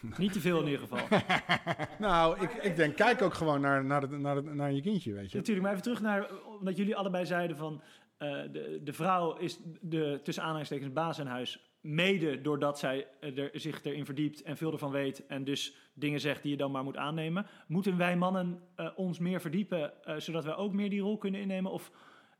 [0.18, 1.18] Niet te veel in ieder geval.
[2.08, 5.12] nou, ik, ik denk, kijk ook gewoon naar, naar, de, naar, de, naar je kindje,
[5.12, 5.36] weet je.
[5.36, 7.82] Natuurlijk, maar even terug naar, omdat jullie allebei zeiden van,
[8.18, 11.60] uh, de, de vrouw is de tussen aanhalingstekens baas in huis.
[11.80, 15.26] Mede doordat zij er, zich erin verdiept en veel ervan weet.
[15.26, 17.46] En dus dingen zegt die je dan maar moet aannemen.
[17.66, 21.40] Moeten wij mannen uh, ons meer verdiepen, uh, zodat wij ook meer die rol kunnen
[21.40, 21.70] innemen?
[21.70, 21.90] Of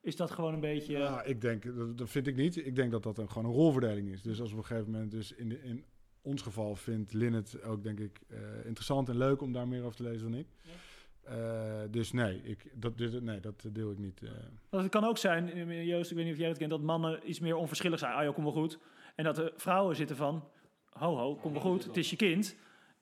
[0.07, 0.99] is dat gewoon een beetje...
[0.99, 2.67] Ja, ik denk, dat, dat vind ik niet.
[2.67, 4.23] Ik denk dat dat een, gewoon een rolverdeling is.
[4.23, 5.85] Dus als we op een gegeven moment, dus in, de, in
[6.23, 9.83] ons geval vindt Lin het ook, denk ik, uh, interessant en leuk om daar meer
[9.83, 10.47] over te lezen dan ik.
[10.63, 10.71] Ja.
[11.29, 14.21] Uh, dus nee, ik, dat, dus, nee, dat deel ik niet.
[14.23, 14.31] Uh.
[14.69, 17.31] Want het kan ook zijn, Joost, ik weet niet of jij het kent, dat mannen
[17.31, 18.13] iets meer onverschillig zijn.
[18.13, 18.79] Ah joh, kom wel goed.
[19.15, 20.49] En dat de vrouwen zitten van,
[20.91, 22.57] ho ho, kom wel goed, het is je kind.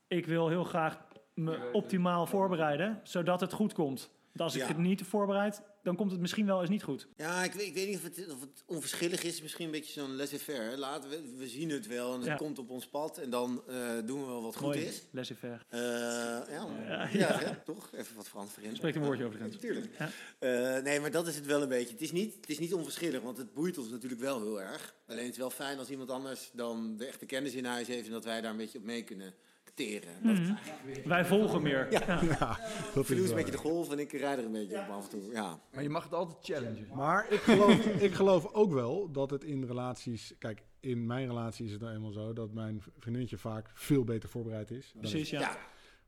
[0.08, 0.98] Ik wil heel graag
[1.34, 4.10] me optimaal voorbereiden, zodat het goed komt.
[4.26, 4.68] Want als ik ja.
[4.68, 7.08] het niet voorbereid, dan komt het misschien wel eens niet goed.
[7.16, 9.42] Ja, ik weet, ik weet niet of het, of het onverschillig is.
[9.42, 10.76] Misschien een beetje zo'n laissez-faire.
[10.76, 12.36] Laten we, we zien het wel en het ja.
[12.36, 13.18] komt op ons pad.
[13.18, 15.02] En dan uh, doen we wel wat Mooi, goed is.
[15.10, 15.60] laissez-faire.
[15.70, 17.62] Uh, ja, ja, ja, ja.
[17.64, 17.90] toch?
[17.92, 18.76] Even wat Frans erin.
[18.76, 19.62] Spreek een woordje over de grens.
[19.62, 19.98] Natuurlijk.
[20.40, 21.92] Uh, nee, maar dat is het wel een beetje.
[21.92, 24.94] Het is, niet, het is niet onverschillig, want het boeit ons natuurlijk wel heel erg.
[25.06, 28.06] Alleen het is wel fijn als iemand anders dan de echte kennis in huis heeft...
[28.06, 29.34] en dat wij daar een beetje op mee kunnen
[29.74, 30.14] teren.
[30.22, 30.56] Mm -hmm.
[31.04, 31.92] Wij volgen meer.
[31.92, 32.20] Ja, ja.
[32.22, 32.58] ja
[32.94, 35.10] dat is een beetje de golf en ik rijd er een beetje op af en
[35.10, 35.32] toe.
[35.32, 35.60] Ja.
[35.72, 36.88] Maar je mag het altijd challengen.
[36.94, 40.34] Maar ik geloof, ik geloof ook wel dat het in relaties...
[40.38, 44.28] Kijk, in mijn relatie is het nou eenmaal zo dat mijn vriendinnetje vaak veel beter
[44.28, 44.94] voorbereid is.
[44.98, 45.40] Precies, ja.
[45.40, 45.56] ja.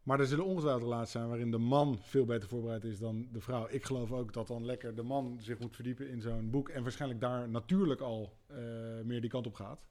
[0.03, 3.41] Maar er zullen ongetwijfeld relaties zijn waarin de man veel beter voorbereid is dan de
[3.41, 3.67] vrouw.
[3.71, 6.69] Ik geloof ook dat dan lekker de man zich moet verdiepen in zo'n boek.
[6.69, 8.57] En waarschijnlijk daar natuurlijk al uh,
[9.05, 9.87] meer die kant op gaat.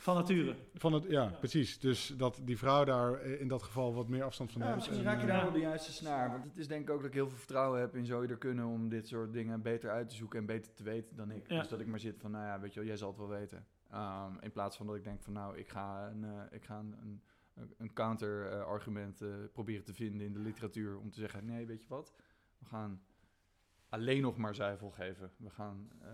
[0.00, 0.56] Van nature.
[0.74, 1.78] Van het, ja, precies.
[1.78, 4.76] Dus dat die vrouw daar eh, in dat geval wat meer afstand van Ja, heeft.
[4.76, 6.30] misschien En, raak je eh, daar wel de juiste snaar.
[6.30, 8.28] Want het is denk ik ook dat ik heel veel vertrouwen heb in zou je
[8.28, 11.30] er kunnen om dit soort dingen beter uit te zoeken en beter te weten dan
[11.30, 11.48] ik.
[11.50, 11.58] Ja.
[11.58, 13.28] Dus dat ik maar zit van, nou ja, weet je wel, jij zal het wel
[13.28, 13.66] weten.
[13.90, 16.78] Ehm, in plaats van dat ik denk van, nou, ik ga een, eh, ik ga
[16.78, 16.94] een,
[17.54, 21.82] een, een counter-argument eh, proberen te vinden in de literatuur om te zeggen, nee, weet
[21.82, 22.12] je wat,
[22.58, 23.02] we gaan
[23.90, 25.30] alleen nog maar zuivel geven.
[25.36, 25.88] We gaan...
[26.02, 26.08] eh,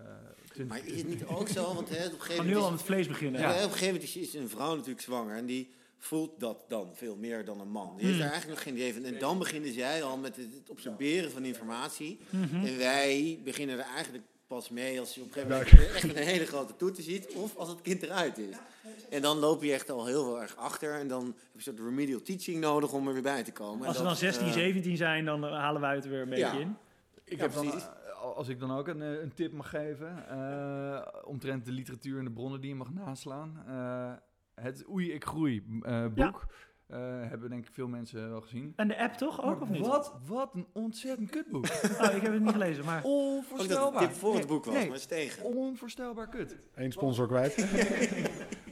[0.52, 1.74] 20 Maar is het niet ook zo?
[1.74, 3.40] Want hè, op een Gaan gegeven nu al moment het vlees beginnen.
[3.40, 3.48] Ja.
[3.50, 5.36] ja, op een gegeven moment is, een vrouw natuurlijk zwanger.
[5.36, 7.86] En die voelt dat dan veel meer dan een man.
[7.96, 8.18] Die heeft Hmm.
[8.18, 9.04] daar eigenlijk nog geen idee van.
[9.04, 12.18] En dan beginnen zij al met het, observeren van informatie.
[12.30, 12.64] Mhm.
[12.66, 16.22] En wij beginnen er eigenlijk pas mee als je op een gegeven moment echt een
[16.22, 17.28] hele grote toeter ziet.
[17.34, 18.56] Of als het kind eruit is.
[19.10, 20.94] En dan loop je echt al heel veel erg achter.
[20.94, 23.80] En dan heb je een soort remedial teaching nodig om er weer bij te komen.
[23.80, 26.20] En Als ze dan 16, eh, 17 zijn, dan eh, halen wij het er weer
[26.22, 26.52] een beetje Ja.
[26.58, 26.76] in.
[27.28, 27.84] Ik Ja, heb dan, precies.
[27.88, 32.18] eh, als ik dan ook een, eh, een tip mag geven, eh, omtrent de literatuur
[32.18, 33.62] en de bronnen die je mag naslaan.
[33.66, 34.12] eh,
[34.64, 36.46] het Oei, ik groei eh, boek
[36.86, 36.98] eh,
[37.28, 38.72] hebben denk ik veel mensen wel gezien.
[38.76, 39.86] En de app toch ook, of niet?
[39.86, 41.66] Wat, wat een ontzettend kutboek.
[42.00, 43.02] Oh, ik heb het niet gelezen, maar...
[43.04, 44.02] Ook dat het Onvoorstelbaar.
[44.08, 45.44] tip voor het boek was, nee, maar is tegen.
[45.44, 46.56] onvoorstelbaar kut.
[46.74, 47.54] Eén sponsor kwijt.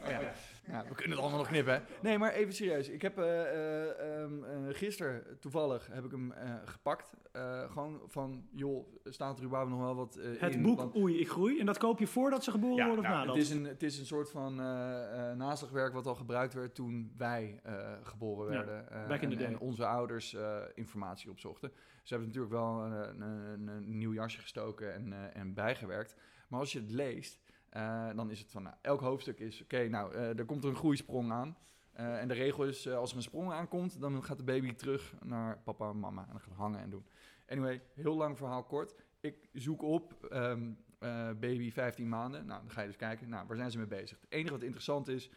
[0.05, 0.33] Oh ja.
[0.67, 1.75] Ja, we kunnen het allemaal nog knippen.
[1.75, 1.81] hè.
[2.03, 2.89] Nee, maar even serieus.
[2.89, 7.13] Ik heb eh eh, ehm, eh, gisteren toevallig heb ik hem eh, gepakt.
[7.33, 10.63] Eh, gewoon van, joh, staat er überhaupt nog wel wat Het in?
[10.63, 11.61] boek Want- Oei, ik groei.
[11.61, 13.37] En dat koop je voordat ze geboren Ja, worden of nou, nadat?
[13.37, 16.75] het, is een, het is een soort van eh eh naslagwerk wat al gebruikt werd
[16.75, 18.91] toen wij eh, geboren Ja, werden.
[18.91, 19.51] eh, back in the en, day.
[19.53, 21.73] en onze ouders eh, informatie opzochten.
[22.03, 23.21] Ze hebben natuurlijk wel een, een,
[23.53, 26.17] een, een nieuw jasje gestoken en, eh, en bijgewerkt.
[26.49, 27.39] Maar als je het leest,
[27.75, 30.71] eh, dan is het van, nou, elk hoofdstuk is, oké, nou, eh, er komt er
[30.71, 31.57] een groeisprong aan.
[31.93, 35.15] Eh, en de regel is, als er een sprong aankomt, dan gaat de baby terug
[35.25, 36.23] naar papa en mama.
[36.23, 37.07] En dan gaat hangen en doen.
[37.49, 38.95] Anyway, heel lang verhaal kort.
[39.21, 42.47] Ik zoek op ehm, eh, baby 15 maanden.
[42.47, 44.21] Nou, dan ga je dus kijken, nou, waar zijn ze mee bezig?
[44.21, 45.31] Het enige wat interessant is,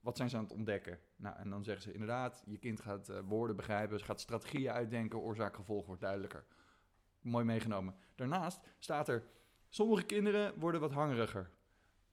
[0.00, 0.98] wat zijn ze aan het ontdekken?
[1.16, 5.18] Nou, en dan zeggen ze inderdaad, je kind gaat woorden begrijpen, ze gaat strategieën uitdenken,
[5.18, 6.44] oorzaak-gevolg wordt duidelijker.
[7.20, 7.94] Mooi meegenomen.
[8.14, 9.24] Daarnaast staat er,
[9.68, 11.50] sommige kinderen worden wat hangeriger.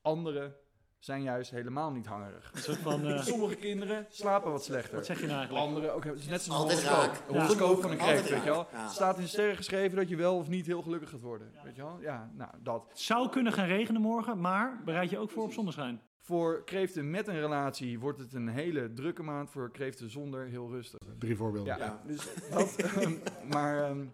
[0.04, 0.62] Andere
[1.00, 2.52] zijn juist helemaal niet hangerig.
[2.54, 3.06] Een soort van...
[3.06, 4.96] eh, Sommige kinderen slapen wat slechter.
[4.96, 5.66] wat zeg je nou eigenlijk?
[5.68, 7.12] Andere ook, het is net zo'n Altijd horoscoop.
[7.14, 7.30] raak.
[7.30, 8.68] Een horoscoop van een kreeft, weet je wel.
[8.72, 8.88] ja.
[8.88, 11.52] Staat in sterren geschreven dat je wel of niet heel gelukkig gaat worden.
[11.64, 11.98] Weet je wel?
[12.02, 12.86] Ja, nou, dat.
[12.90, 16.02] Het zou kunnen gaan regenen morgen, maar bereid je ook voor op zonneschijn.
[16.18, 19.50] Voor kreeften met een relatie wordt het een hele drukke maand.
[19.50, 21.00] Voor kreeften zonder heel rustig.
[21.20, 21.78] Drie voorbeelden.
[21.78, 22.02] Ja, Ja.
[22.06, 22.76] dus dat.
[22.76, 23.14] ehm,
[23.52, 24.06] maar ehm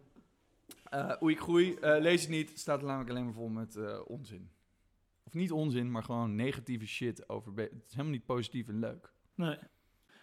[0.90, 2.52] eh, hoe ik groei, eh, lees het niet.
[2.60, 4.52] Staat er namelijk alleen maar vol met eh, onzin.
[5.30, 7.52] Of niet onzin, maar gewoon negatieve shit over.
[7.56, 9.14] Het is helemaal niet positief en leuk.
[9.36, 9.58] Nee.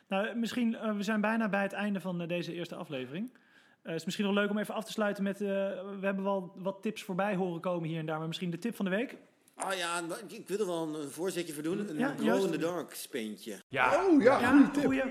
[0.09, 3.31] Nou, misschien, eh, we zijn bijna bij het einde van eh, deze eerste aflevering.
[3.35, 3.39] Eh,
[3.83, 5.41] het is misschien nog leuk om even af te sluiten met...
[5.41, 8.59] eh, we hebben wel wat tips voorbij horen komen hier en daar, maar misschien de
[8.59, 9.17] tip van de week.
[9.55, 11.89] Ah ja, nou, ik wil er wel een, voorzetje voor doen.
[11.89, 12.45] Een Ja, glow juist.
[12.45, 13.61] in the dark speentje.
[13.69, 14.85] Ja, Oh ja, goede tip.
[14.85, 15.03] goeie,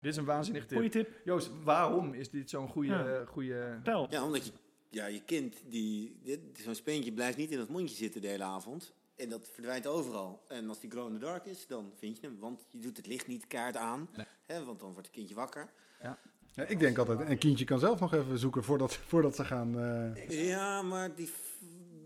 [0.00, 0.76] dit is een waanzinnig tip.
[0.76, 1.20] goeie tip.
[1.24, 2.88] Joost, waarom is dit zo'n goede...
[2.88, 3.04] Ja.
[3.06, 3.80] eh, goede...
[4.10, 4.52] Ja, omdat je,
[4.90, 8.44] ja, je kind, die, dit- zo'n speentje blijft niet in het mondje zitten de hele
[8.44, 8.94] avond.
[9.22, 10.42] En dat verdwijnt overal.
[10.48, 12.38] En als die glow in the dark is, dan vind je hem.
[12.38, 14.08] Want je doet het licht niet kaart aan.
[14.16, 14.26] Nee.
[14.46, 15.70] Hè, want dan wordt het kindje wakker.
[16.02, 16.18] Ja,
[16.66, 19.78] ik denk altijd, een kindje kan zelf nog even zoeken voordat, voordat ze gaan...
[19.78, 21.30] eh, Ja, maar die,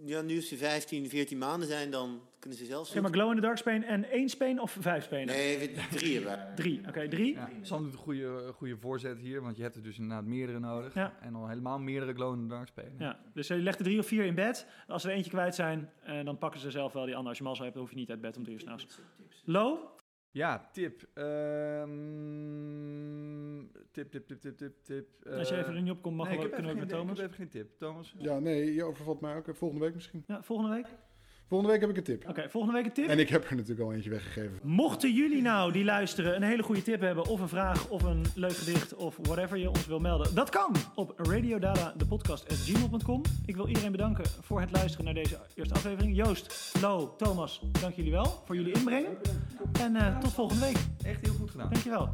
[0.06, 3.30] ja, nu als ze 15, 14 maanden zijn, dan kunnen ze zelf Zeg maar glow
[3.30, 5.34] in the dark speen en één speen of vijf spenen?
[5.34, 6.52] Nee, drie erbij.
[6.54, 6.80] Drie.
[6.88, 7.34] Oké, drie.
[7.34, 10.58] Ja, Sam doet een goede, goede voorzet hier, want je hebt er dus inderdaad meerdere
[10.58, 10.94] nodig.
[10.94, 11.12] Ja.
[11.20, 12.94] En al helemaal meerdere glow in the dark spelen.
[12.98, 14.66] Ja, dus je legt er drie of vier in bed.
[14.88, 17.28] Als ze er eentje kwijt zijn, eh, dan pakken ze zelf wel die andere.
[17.28, 19.00] Als je mazzel hebt, dan hoef je niet uit bed om drie uur s'nachts.
[19.44, 19.95] Lo?
[20.36, 21.02] Ja, tip.
[22.36, 25.06] Ehm, tip, tip, tip, tip, tip, tip.
[25.38, 26.80] Als je Eh, even er niet op komt, mag nee, we, ik heb kunnen we
[26.80, 27.16] met geen- Thomas.
[27.16, 27.78] Ik heb even geen tip.
[27.78, 28.14] Thomas?
[28.18, 29.46] ja, nee, je overvalt mij ook.
[29.56, 30.24] Volgende week misschien.
[30.26, 30.86] Ja, volgende week?
[31.48, 32.28] Volgende week heb ik een tip.
[32.28, 33.08] Oké, volgende week een tip.
[33.08, 34.58] En ik heb er natuurlijk al eentje weggegeven.
[34.62, 38.24] Mochten jullie nou die luisteren een hele goede tip hebben, of een vraag, of een
[38.34, 43.22] leuk gedicht, of whatever je ons wil melden, dat kan op radiodata, de podcast, gmail.com.
[43.44, 46.16] Ik wil iedereen bedanken voor het luisteren naar deze eerste aflevering.
[46.16, 49.06] Joost, Lo, Thomas, dank jullie wel voor jullie inbreng.
[49.80, 50.78] En eh, tot volgende week.
[51.04, 51.68] Echt heel goed gedaan.
[51.70, 52.08] Dankjewel.